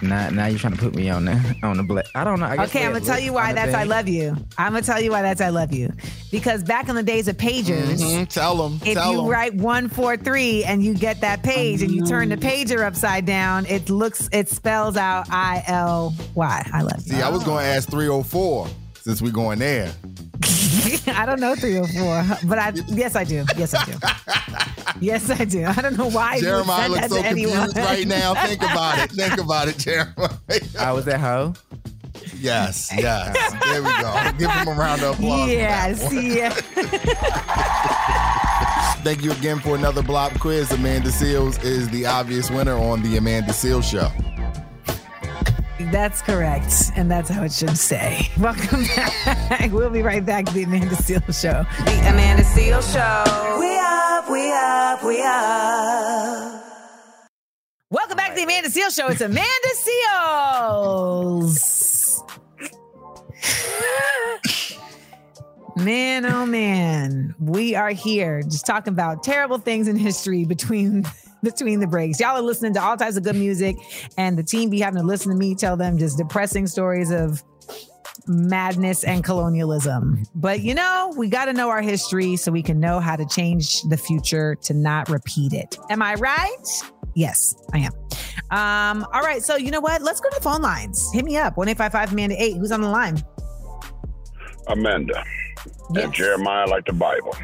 [0.00, 2.06] Now, now you're trying to put me on the on the black.
[2.14, 2.46] I don't know.
[2.46, 4.36] I guess Okay, I'm gonna tell you why that's I love you.
[4.56, 5.92] I'm gonna tell you why that's I love you.
[6.30, 8.80] Because back in the days of pagers, Mhm, Tell them.
[8.86, 9.26] if tell you 'em.
[9.26, 13.26] write one four three and you get that page and you turn the pager upside
[13.26, 16.70] down, it looks it spells out I L Y.
[16.72, 17.14] I love you.
[17.16, 18.68] See, I was going to ask 304
[19.02, 19.92] since we're going there.
[21.08, 23.44] I don't know three or four, but I yes I do.
[23.56, 23.92] Yes I do.
[25.00, 25.64] yes I do.
[25.64, 27.72] I don't know why you would Jeremiah send looks that so to anyone.
[27.72, 28.34] confused right now.
[28.46, 29.10] Think about it.
[29.10, 30.28] Think about it, Jeremiah.
[30.78, 31.54] I was at home.
[32.36, 33.34] yes, yes.
[33.64, 34.32] There we go.
[34.38, 35.48] Give him a round of applause.
[35.48, 36.50] for Yes, yeah.
[39.04, 40.70] Thank you again for another block quiz.
[40.72, 44.10] Amanda Seales is the obvious winner on the Amanda Seales Show.
[45.90, 46.92] That's correct.
[46.96, 48.28] And that's how it should say.
[48.38, 49.72] Welcome back.
[49.72, 51.64] We'll be right back to the Amanda Seales Show.
[51.84, 53.24] The Amanda Seales Show.
[53.58, 56.64] We up, we we up, we up.
[57.90, 59.08] Welcome back to the Amanda Seales Show.
[59.08, 61.04] It's Amanda Seales.
[65.84, 71.04] man, oh man, we are here just talking about terrible things in history between
[71.42, 72.20] between the breaks.
[72.20, 73.76] Y'all are listening to all types of good music,
[74.16, 77.42] and the team be having to listen to me tell them just depressing stories of
[78.26, 80.22] madness and colonialism.
[80.34, 83.26] But you know, we got to know our history so we can know how to
[83.26, 85.78] change the future to not repeat it.
[85.90, 86.66] Am I right?
[87.14, 87.92] Yes, I am.
[88.50, 90.02] Um, all right, so you know what?
[90.02, 91.10] Let's go to the phone lines.
[91.12, 91.56] Hit me up.
[91.56, 92.56] 1855 Amanda 8.
[92.56, 93.22] Who's on the line?
[94.68, 95.24] Amanda.
[95.94, 97.34] And Jeremiah like the Bible.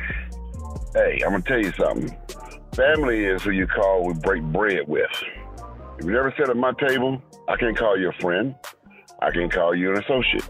[0.95, 2.17] Hey, I'm gonna tell you something.
[2.75, 5.07] Family is who you call we break bread with.
[5.99, 8.57] If you never sit at my table, I can't call you a friend.
[9.23, 10.49] I can call you an associate.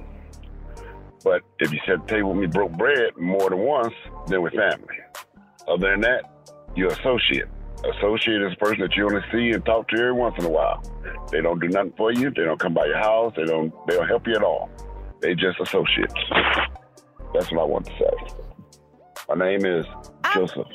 [1.22, 3.92] But if you sit at the table with me broke bread more than once,
[4.26, 4.96] then we're family.
[5.68, 6.30] Other than that,
[6.74, 7.48] you're associate.
[7.98, 10.50] Associate is a person that you only see and talk to every once in a
[10.50, 10.82] while.
[11.30, 12.30] They don't do nothing for you.
[12.30, 13.34] They don't come by your house.
[13.36, 13.70] They don't.
[13.86, 14.70] They don't help you at all.
[15.20, 16.14] They just associates.
[17.34, 18.34] That's what I want to say.
[19.28, 19.84] My name is
[20.32, 20.66] Joseph.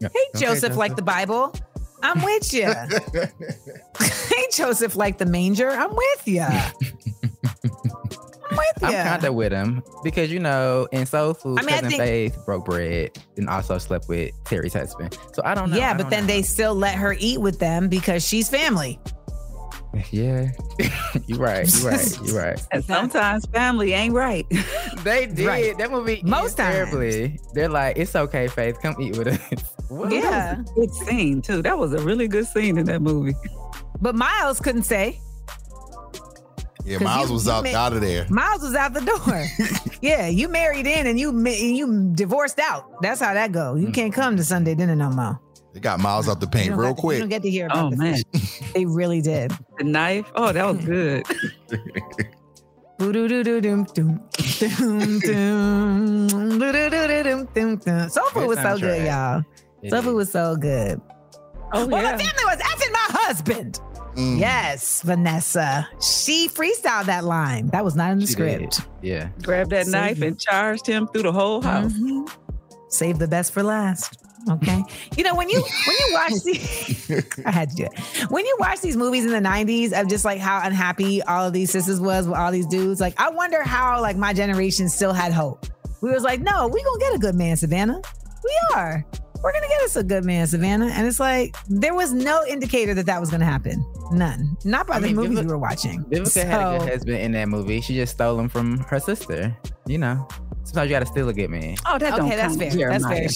[0.00, 1.54] Hey, Joseph, like the Bible.
[2.02, 2.66] I'm with you.
[4.00, 5.70] hey, Joseph, like the manger.
[5.70, 6.40] I'm with you.
[6.42, 6.72] I'm
[8.58, 8.88] with you.
[8.88, 11.90] I'm kind of with him because you know in Soul Food, I mean, I cousin
[11.90, 15.16] think- Faith broke bread and also slept with Teri's husband.
[15.32, 15.76] So I don't know.
[15.76, 18.98] yeah, but don't then they still let her eat with them because she's family.
[20.10, 20.50] Yeah,
[21.26, 21.68] you're right.
[21.80, 22.18] You're right.
[22.24, 22.66] You're right.
[22.70, 24.46] And sometimes family ain't right.
[25.04, 25.76] They did Right.
[25.78, 26.74] that movie Most ends times.
[26.90, 27.38] terribly.
[27.54, 29.74] They're like, it's okay, Faith, come eat with us.
[29.88, 30.12] What?
[30.12, 30.54] Yeah.
[30.54, 31.60] That was good scene too.
[31.62, 33.34] That was a really good scene in that movie.
[34.00, 35.20] But Miles couldn't say.
[36.84, 38.26] Yeah, Miles you- was you out ma- out of there.
[38.30, 39.44] Miles was out the door.
[40.00, 43.00] yeah, you married in and you and you divorced out.
[43.02, 43.74] That's how that go.
[43.74, 43.94] You mm.
[43.94, 45.40] can't come to Sunday dinner no more.
[45.72, 47.18] They got Miles out the paint real get to- You quick.
[47.20, 48.22] don't get to hear about Oh the man,
[48.74, 49.52] They really did.
[49.78, 50.30] the knife.
[50.34, 51.26] Oh, that was good.
[56.92, 59.42] Soul food was so good, y'all.
[59.88, 61.00] Soul food was so good.
[61.72, 62.16] Oh Well, yeah.
[62.16, 63.80] the family was effing my husband.
[64.14, 64.38] Mm.
[64.38, 65.88] Yes, Vanessa.
[66.02, 67.68] She freestyled that line.
[67.68, 68.76] That was not in the She script.
[68.76, 68.84] did.
[69.08, 69.28] Yeah.
[69.42, 70.26] Grabbed that Save knife it.
[70.26, 71.92] and charged him through the whole house.
[71.94, 72.30] Mhm.
[72.88, 74.21] Save the best for last.
[74.50, 74.82] Okay.
[75.16, 77.98] You know, when you when you watch the I had to do it.
[78.30, 81.52] When you watch these movies in the 90s of just like how unhappy all of
[81.52, 85.12] these sisters was with all these dudes, like I wonder how like my generation still
[85.12, 85.66] had hope.
[86.00, 88.00] We was like, no, we gonna get a good man, Savannah.
[88.42, 89.04] We are.
[89.42, 90.86] We're gonna get us a good man, Savannah.
[90.86, 93.84] And it's like there was no indicator that that was gonna happen.
[94.10, 94.56] None.
[94.64, 96.04] Not by I the mean, movies Vivica- we were watching.
[96.04, 97.80] Vivica had a good husband in that movie.
[97.80, 99.56] She just stole him from her sister.
[99.86, 100.28] You know,
[100.64, 101.76] sometimes you got to steal a good man.
[101.86, 102.72] Oh, that don't Okay, that's count.
[102.72, 102.90] fair.
[102.90, 103.28] That's fair.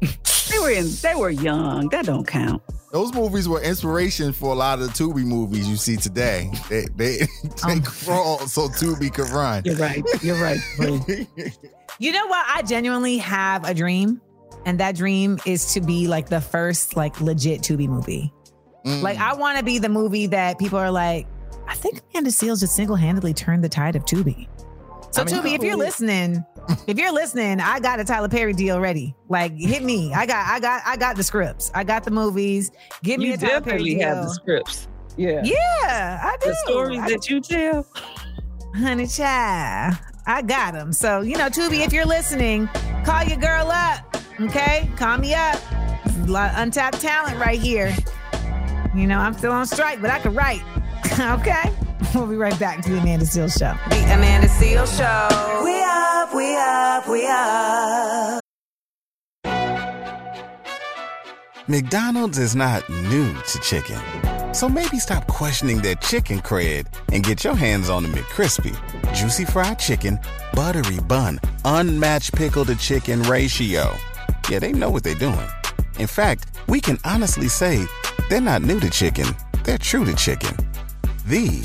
[0.00, 0.86] They were in.
[1.02, 1.88] They were young.
[1.88, 2.62] That don't count.
[2.92, 6.50] Those movies were inspiration for a lot of the Tubi movies you see today.
[6.68, 7.18] They they,
[7.66, 9.62] they crawl so Tubi could run.
[9.64, 10.02] You're right.
[10.22, 10.58] You're right.
[12.00, 12.44] You know what?
[12.48, 14.20] I genuinely have a dream,
[14.66, 18.32] and that dream is to be like the first like legit Tubi movie.
[18.84, 19.02] Mm.
[19.02, 21.26] Like I want to be the movie that people are like,
[21.68, 24.48] I think Amanda Seales just single handedly turned the tide of Tubi.
[25.14, 26.44] So I mean, Tubi, if you're listening,
[26.88, 29.14] if you're listening, I got a Tyler Perry deal ready.
[29.28, 30.12] Like hit me.
[30.12, 31.70] I got, I got, I got the scripts.
[31.72, 32.72] I got the movies.
[33.04, 34.08] Give me you a Tyler Perry definitely deal.
[34.08, 34.88] have the scripts.
[35.16, 35.40] Yeah.
[35.44, 36.48] Yeah, I do.
[36.48, 37.86] The stories I- that you tell.
[38.74, 39.94] honey child.
[40.26, 40.92] I got them.
[40.92, 42.66] So, you know, Tubi, if you're listening,
[43.04, 44.16] call your girl up.
[44.40, 44.90] Okay?
[44.96, 45.60] Call me up.
[45.70, 47.94] A lot of untapped talent right here.
[48.96, 50.62] You know, I'm still on strike, but I can write.
[51.20, 51.70] okay?
[52.24, 53.74] We'll be right back to the Amanda Steele Show.
[53.90, 55.64] The Amanda Seales Show.
[55.64, 58.40] We up, we up, we up.
[61.66, 63.98] McDonald's is not new to chicken.
[64.54, 68.76] So maybe stop questioning their chicken cred and get your hands on the McCrispy.
[69.12, 70.20] Juicy fried chicken,
[70.52, 73.92] buttery bun, unmatched pickle to chicken ratio.
[74.48, 75.48] Yeah, they know what they're doing.
[75.98, 77.84] In fact, we can honestly say
[78.30, 79.26] they're not new to chicken,
[79.64, 80.54] they're true to chicken.
[81.26, 81.64] The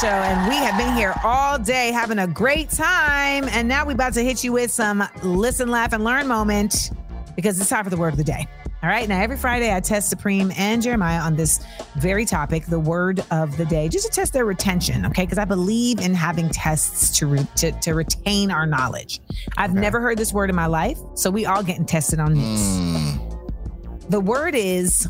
[0.00, 3.48] Show, and we have been here all day having a great time.
[3.48, 6.92] And now we're about to hit you with some listen, laugh, and learn moment
[7.34, 8.46] because it's time for the word of the day.
[8.84, 9.08] All right.
[9.08, 13.56] Now, every Friday, I test Supreme and Jeremiah on this very topic, the word of
[13.56, 15.04] the day, just to test their retention.
[15.06, 15.24] Okay.
[15.24, 19.20] Because I believe in having tests to, re- to, to retain our knowledge.
[19.56, 20.98] I've never heard this word in my life.
[21.14, 22.78] So we all getting tested on this.
[22.78, 24.10] Hmm.
[24.10, 25.08] The word is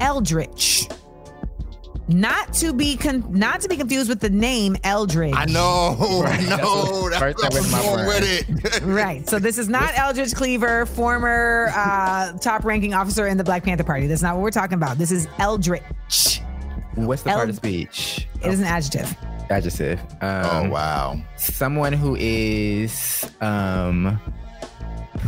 [0.00, 0.86] eldritch.
[2.06, 5.34] Not to be con- not to be confused with the name Eldridge.
[5.34, 5.96] I know,
[6.26, 7.08] I know.
[7.08, 8.82] That's First what thing was with going with it.
[8.84, 9.26] right.
[9.26, 14.06] So this is not Eldridge Cleaver, former uh, top-ranking officer in the Black Panther Party.
[14.06, 14.98] That's not what we're talking about.
[14.98, 16.42] This is Eldritch.
[16.94, 18.28] What's the part of speech?
[18.42, 19.16] It is an adjective.
[19.50, 19.98] Adjective.
[20.20, 21.22] Um, Oh wow.
[21.36, 24.20] Someone who is um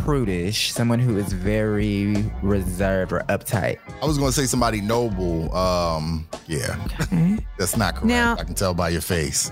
[0.03, 3.77] prudish, someone who is very reserved or uptight.
[4.01, 5.53] I was going to say somebody noble.
[5.55, 6.75] Um, yeah,
[7.57, 8.05] that's not correct.
[8.05, 9.51] Now- I can tell by your face.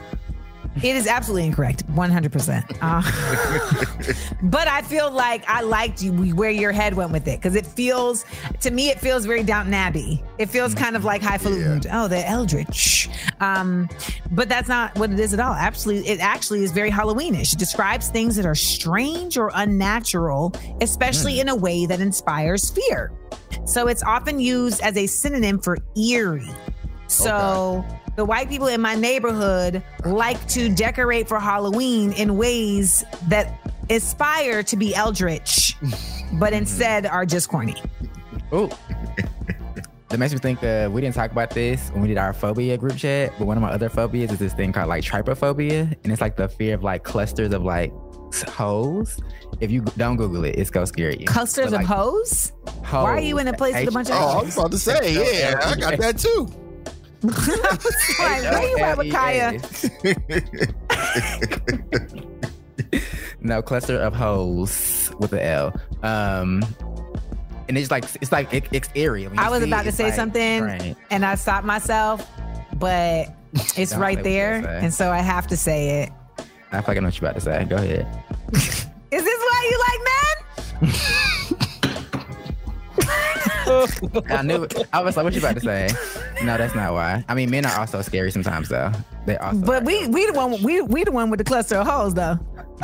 [0.78, 2.78] It is absolutely incorrect, 100%.
[2.82, 3.02] Uh,
[4.44, 7.66] but I feel like I liked you where your head went with it because it
[7.66, 8.26] feels,
[8.62, 10.22] to me, it feels very Downton Abbey.
[10.38, 11.90] It feels kind of like highfalutin.
[11.92, 13.10] Oh, the Eldritch.
[13.40, 13.90] Um,
[14.32, 15.54] but that's not what it is at all.
[15.54, 17.54] Absolutely, it actually is very Halloweenish.
[17.54, 23.12] It describes things that are strange or unnatural, especially in a way that inspires fear.
[23.66, 26.50] So it's often used as a synonym for eerie.
[27.08, 27.86] So
[28.16, 33.60] the white people in my neighborhood like to decorate for Halloween in ways that
[33.90, 35.76] aspire to be eldritch,
[36.34, 37.76] but instead are just corny.
[38.52, 38.70] Oh.
[40.10, 42.78] That makes me think uh, we didn't talk about this when we did our phobia
[42.78, 46.14] group chat, but one of my other phobias is this thing called like trypophobia, and
[46.14, 47.92] it's like the fear of like clusters of like
[48.48, 49.20] holes.
[49.60, 51.26] If you don't Google it, it's gonna scare you.
[51.26, 52.54] Clusters But, of like, hoes?
[52.92, 54.78] Why are you in a place with a bunch of Oh, I was about to
[54.78, 56.50] say, yeah, I got that too.
[57.28, 59.62] Like, where you at with Khia?
[63.42, 65.74] no cluster of holes with the L.
[66.04, 66.64] Um,
[67.68, 69.28] and it's like it's like it, it's eerie.
[69.38, 70.96] I was it, about to say like, something right.
[71.10, 72.28] and I stopped myself,
[72.76, 74.80] but it's Don't right say what you're there.
[74.80, 76.12] And so I have to say it.
[76.72, 77.66] I feel like I know what you're about to say.
[77.66, 78.08] Go ahead.
[78.54, 81.22] Is this why you like men?
[84.30, 84.68] I knew.
[84.94, 85.90] I was like, "What you about to say?"
[86.44, 87.24] No, that's not why.
[87.28, 88.92] I mean, men are also scary sometimes, though.
[89.26, 89.60] They also.
[89.60, 92.40] But we we the one we we the one with the cluster of hoes though.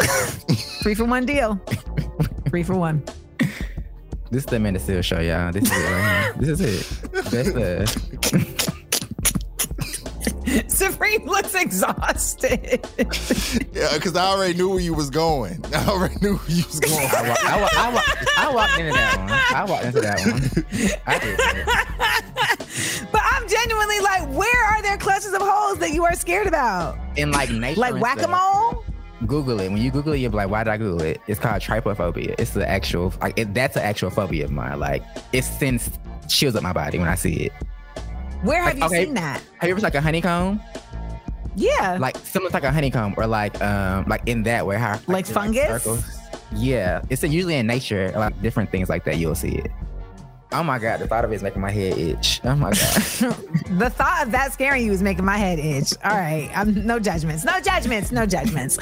[0.81, 1.59] Three for one deal.
[2.49, 3.03] Three for one.
[4.31, 5.51] This is the Amanda Seales show, y'all.
[5.51, 5.91] This is it.
[5.91, 6.33] Right here.
[6.37, 7.11] This is it.
[7.11, 8.67] That's the.
[10.68, 12.86] Supreme looks exhausted.
[13.74, 15.64] Yeah, because I already knew where you was going.
[15.74, 17.08] I already knew where you was going.
[17.12, 18.02] I, wa- I, wa- I, wa-
[18.38, 19.30] I walked into that one.
[19.58, 20.41] I walked into that one.
[21.08, 23.12] I did.
[23.12, 26.97] but I'm genuinely like, where are there clusters of holes that you are scared about?
[27.16, 28.84] In like nature, Like and whack a mole?
[29.28, 29.70] Google it.
[29.70, 32.34] When you Google it, you'll be like, "Why did I Google it?" It's called trypophobia.
[32.39, 34.80] It's the actual, like, it, that's an actual phobia of mine.
[34.80, 35.91] Like, it sends
[36.28, 37.54] chills up my body when I see it.
[38.43, 39.05] Where have Like, you okay.
[39.05, 39.41] seen that?
[39.59, 40.61] Have you ever seen, like a honeycomb?
[41.55, 41.97] Yeah.
[41.99, 45.25] Like similar to like a honeycomb, or like um, like in that way, how Like
[45.25, 45.83] they're, fungus?
[45.83, 46.05] circles.
[46.55, 49.17] Yeah, it's usually in nature, like different things like that.
[49.17, 49.71] You'll see it.
[50.54, 52.41] Oh my god, the thought of it is making my head itch.
[52.43, 53.36] Oh my god.
[53.72, 55.93] The thought of that scaring you is making my head itch.
[56.04, 56.52] All right.
[56.54, 57.45] I'm no judgments.
[57.45, 58.12] No judgments.
[58.12, 58.78] No judgments.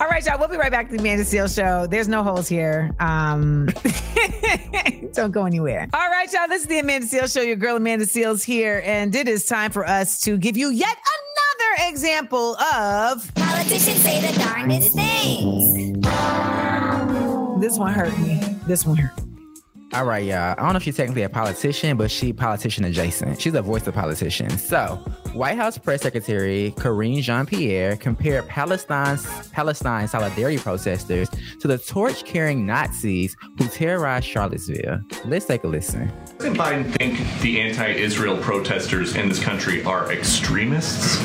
[0.00, 0.38] All right, y'all.
[0.38, 1.86] We'll be right back to the Amanda Seales show.
[1.86, 2.90] There's no holes here.
[3.00, 3.66] Um
[5.12, 5.88] don't go anywhere.
[5.92, 6.48] All right, y'all.
[6.48, 7.42] This is the Amanda Seales show.
[7.42, 10.96] Your girl Amanda Seales here, and it is time for us to give you yet
[10.96, 16.00] another example of Politicians say the darndest things.
[17.60, 18.40] this one hurt me.
[18.66, 19.29] This one hurt.
[19.92, 20.52] All right, y'all.
[20.52, 23.40] I don't know if she's technically a politician, but she politician adjacent.
[23.40, 24.62] She's a voice of politicians.
[24.62, 31.28] So, White House Press Secretary Karine Jean-Pierre compared Palestine's Palestine solidarity protesters
[31.58, 35.00] to the torch-carrying Nazis who terrorized Charlottesville.
[35.24, 36.12] Let's take a listen.
[36.38, 41.18] Doesn't Biden think the anti-Israel protesters in this country are extremists?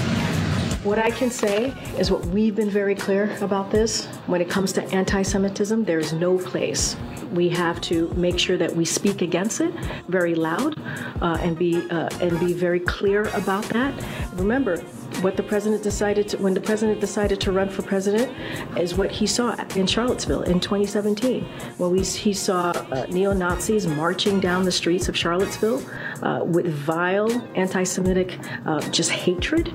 [0.85, 4.05] What I can say is what we've been very clear about this.
[4.27, 6.95] When it comes to anti Semitism, there is no place.
[7.31, 9.73] We have to make sure that we speak against it
[10.07, 10.79] very loud
[11.23, 13.99] uh, and, be, uh, and be very clear about that.
[14.33, 14.77] Remember,
[15.21, 18.31] what the president decided to, when the president decided to run for president
[18.77, 21.43] is what he saw in Charlottesville in 2017
[21.77, 25.81] when we, he saw uh, neo-Nazis marching down the streets of Charlottesville
[26.21, 29.73] uh, with vile anti-Semitic uh, just hatred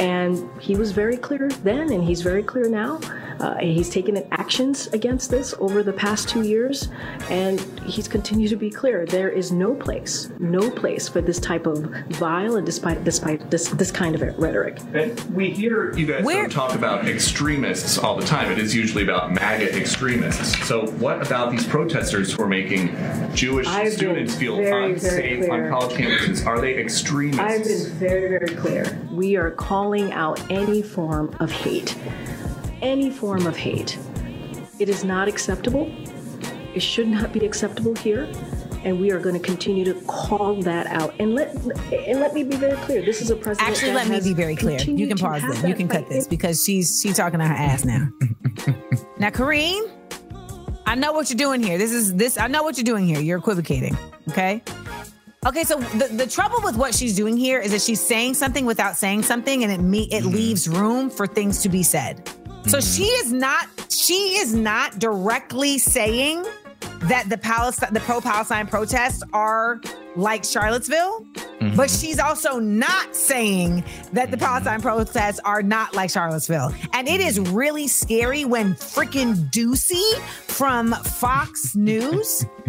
[0.00, 2.98] and he was very clear then, and he's very clear now
[3.40, 6.90] Uh, he's taken actions against this over the past two years,
[7.30, 9.06] and he's continued to be clear.
[9.06, 11.78] There is no place, no place for this type of
[12.10, 14.78] vile and despite despite this this kind of rhetoric.
[14.92, 18.52] And we hear you guys Where- talk about extremists all the time.
[18.52, 20.66] It is usually about MAGA extremists.
[20.68, 22.94] So, what about these protesters who are making
[23.34, 26.46] Jewish I've students feel very, very unsafe on college campuses?
[26.46, 27.40] Are they extremists?
[27.40, 28.98] I've been very, very clear.
[29.10, 31.96] We are calling out any form of hate.
[32.82, 33.98] Any form of hate.
[34.78, 35.92] It is not acceptable.
[36.74, 38.32] It should not be acceptable here.
[38.84, 41.14] And we are going to continue to call that out.
[41.18, 43.04] And let and let me be very clear.
[43.04, 43.68] This is a president.
[43.68, 44.80] Actually, let me be very clear.
[44.80, 45.62] You can pause have this.
[45.62, 48.08] You that can cut this because she's she's talking to her ass now.
[49.18, 49.82] now, Karine,
[50.86, 51.76] I know what you're doing here.
[51.76, 52.38] This is this.
[52.38, 53.20] I know what you're doing here.
[53.20, 53.98] You're equivocating.
[54.30, 54.62] Okay.
[55.46, 58.66] Okay, so the, the trouble with what she's doing here is that she's saying something
[58.66, 60.34] without saying something, and it me it mm-hmm.
[60.34, 62.30] leaves room for things to be said.
[62.66, 66.44] So she is not she is not directly saying
[67.02, 69.80] that the Palestine the pro-Palestine protests are
[70.16, 71.76] like Charlottesville, mm-hmm.
[71.76, 76.74] but she's also not saying that the Palestine protests are not like Charlottesville.
[76.92, 82.44] And it is really scary when freaking Doocy from Fox News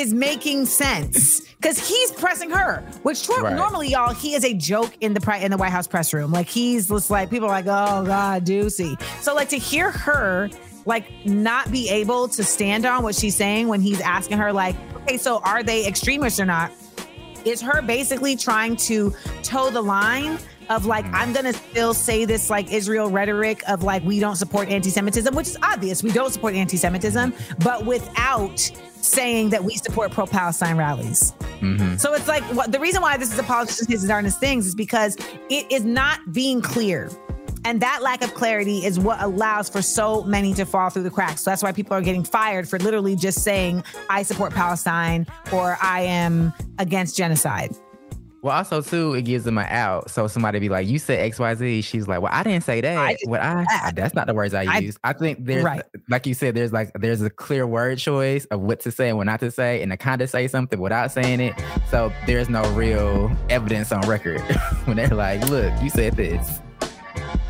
[0.00, 3.54] is making sense because he's pressing her, which Right.
[3.54, 6.32] normally, y'all, he is a joke in the pri- in the White House press room.
[6.32, 9.00] Like he's just like people are like, oh God, Doocy.
[9.22, 10.50] So like to hear her
[10.86, 14.76] like not be able to stand on what she's saying when he's asking her like,
[14.96, 16.70] okay, so are they extremists or not?
[17.44, 20.38] Is her basically trying to toe the line
[20.70, 21.14] of like mm.
[21.14, 25.48] I'm gonna still say this like Israel rhetoric of like we don't support anti-Semitism, which
[25.48, 26.02] is obvious.
[26.02, 28.70] We don't support anti-Semitism, but without
[29.04, 31.32] saying that we support pro-Palestine rallies.
[31.60, 31.96] Mm-hmm.
[31.96, 34.74] So it's like what the reason why this is a politician his darndest things is
[34.74, 35.16] because
[35.50, 37.10] it is not being clear.
[37.66, 41.10] And that lack of clarity is what allows for so many to fall through the
[41.10, 41.42] cracks.
[41.42, 45.78] So that's why people are getting fired for literally just saying, I support Palestine or
[45.80, 47.74] I am against genocide.
[48.44, 50.10] Well, also too, it gives them an out.
[50.10, 52.82] So somebody be like, "You said X, Y, Z." She's like, "Well, I didn't say
[52.82, 53.16] that.
[53.24, 53.64] what I
[53.94, 54.98] that's not the words I, I- use.
[55.02, 55.82] I think there's Right.
[56.10, 59.16] like you said, there's like there's a clear word choice of what to say and
[59.16, 61.54] what not to say, and to kind of say something without saying it.
[61.90, 64.40] So there's no real evidence on record
[64.84, 66.60] when they're like, "Look, you said this."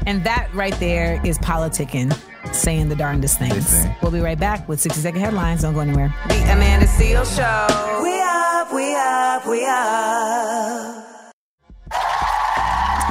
[0.06, 2.12] And that right there is politicking,
[2.54, 3.84] saying the darndest things.
[4.02, 5.62] We'll be right back with 60 second headlines.
[5.62, 6.14] Don't go anywhere.
[6.28, 8.00] The Amanda Seal Show.
[8.02, 11.04] We up, we up, we up.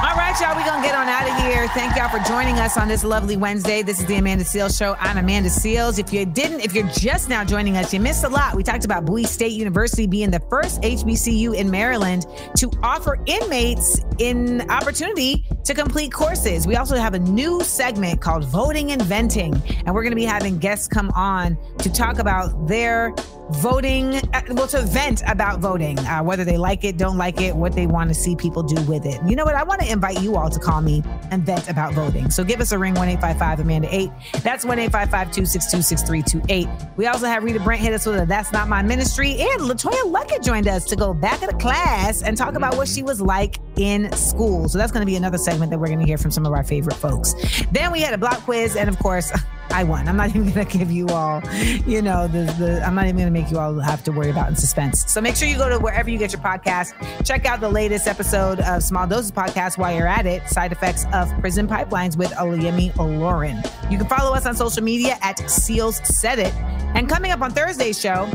[0.04, 1.66] All right, y'all, we're going to get on out of here.
[1.68, 3.82] Thank y'all for joining us on this lovely Wednesday.
[3.82, 4.94] This is the Amanda Seales Show.
[5.00, 5.98] I'm Amanda Seales.
[5.98, 8.54] If you didn't, if you're just now joining us, you missed a lot.
[8.54, 12.26] We talked about Bowie State University being the first HBCU in Maryland
[12.56, 16.66] to offer inmates an opportunity to complete courses.
[16.66, 19.54] We also have a new segment called Voting and Venting,
[19.84, 23.14] and we're going to be having guests come on to talk about their
[23.50, 27.54] voting, uh, well, to vent about voting, uh, whether they like it, don't like it,
[27.54, 29.20] what they want to see people do with it.
[29.26, 29.54] You know what?
[29.54, 32.30] I want to invite you all to call me and vent about voting.
[32.30, 34.10] So give us a ring, 1 855 Amanda 8.
[34.42, 36.68] That's 1 855 262 6328.
[36.96, 39.32] We also have Rita Brent hit us with a That's Not My Ministry.
[39.38, 42.88] And LeToya Luckett joined us to go back at the class and talk about what
[42.88, 44.68] she was like in school.
[44.68, 46.52] So that's going to be another segment that we're going to hear from some of
[46.52, 47.34] our favorite folks.
[47.72, 48.76] Then we had a block quiz.
[48.76, 49.32] And of course,
[49.70, 50.08] I won.
[50.08, 51.42] I'm not even going to give you all,
[51.86, 54.30] you know, the, the I'm not even going to make you all have to worry
[54.30, 55.10] about in suspense.
[55.10, 56.92] So make sure you go to wherever you get your podcast.
[57.24, 60.48] Check out the latest episode of Small Doses Podcast while you're at it.
[60.48, 63.62] Side effects of prison pipelines with Olayemi Olurin.
[63.90, 66.54] You can follow us on social media at Seales Said It.
[66.94, 68.30] And coming up on Thursday's show,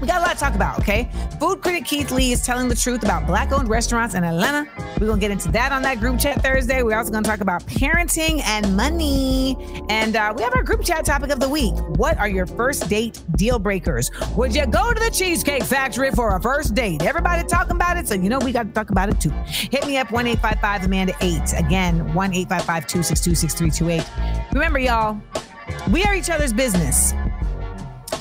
[0.00, 1.10] we got a lot to talk about, okay?
[1.38, 4.66] Food critic Keith Lee is telling the truth about black owned restaurants in Atlanta.
[4.98, 6.82] We're gonna get into that on that group chat Thursday.
[6.82, 9.56] We're also gonna talk about parenting and money.
[9.88, 11.74] And uh, we have our group chat topic of the week.
[11.96, 14.10] What are your first date deal breakers?
[14.36, 17.02] Would you go to the Cheesecake Factory for a first date?
[17.02, 19.30] Everybody talking about it, so you know we got to talk about it too.
[19.46, 21.52] Hit me up 1 855 Amanda 8.
[21.58, 24.52] Again, 1 855 262 6328.
[24.52, 25.20] Remember, y'all,
[25.90, 27.12] we are each other's business.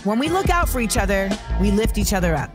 [0.03, 1.29] When we look out for each other,
[1.59, 2.51] we lift each other up.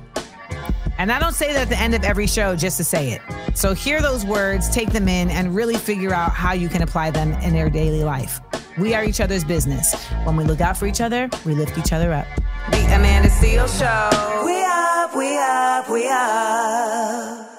[0.97, 3.21] And I don't say that at the end of every show just to say it.
[3.55, 7.11] So hear those words, take them in, and really figure out how you can apply
[7.11, 8.41] them in your daily life.
[8.79, 9.95] We are each other's business.
[10.25, 12.27] When we look out for each other, we lift each other up.
[12.71, 14.43] The Amanda Seal Show.
[14.47, 17.54] We up, we up, we up.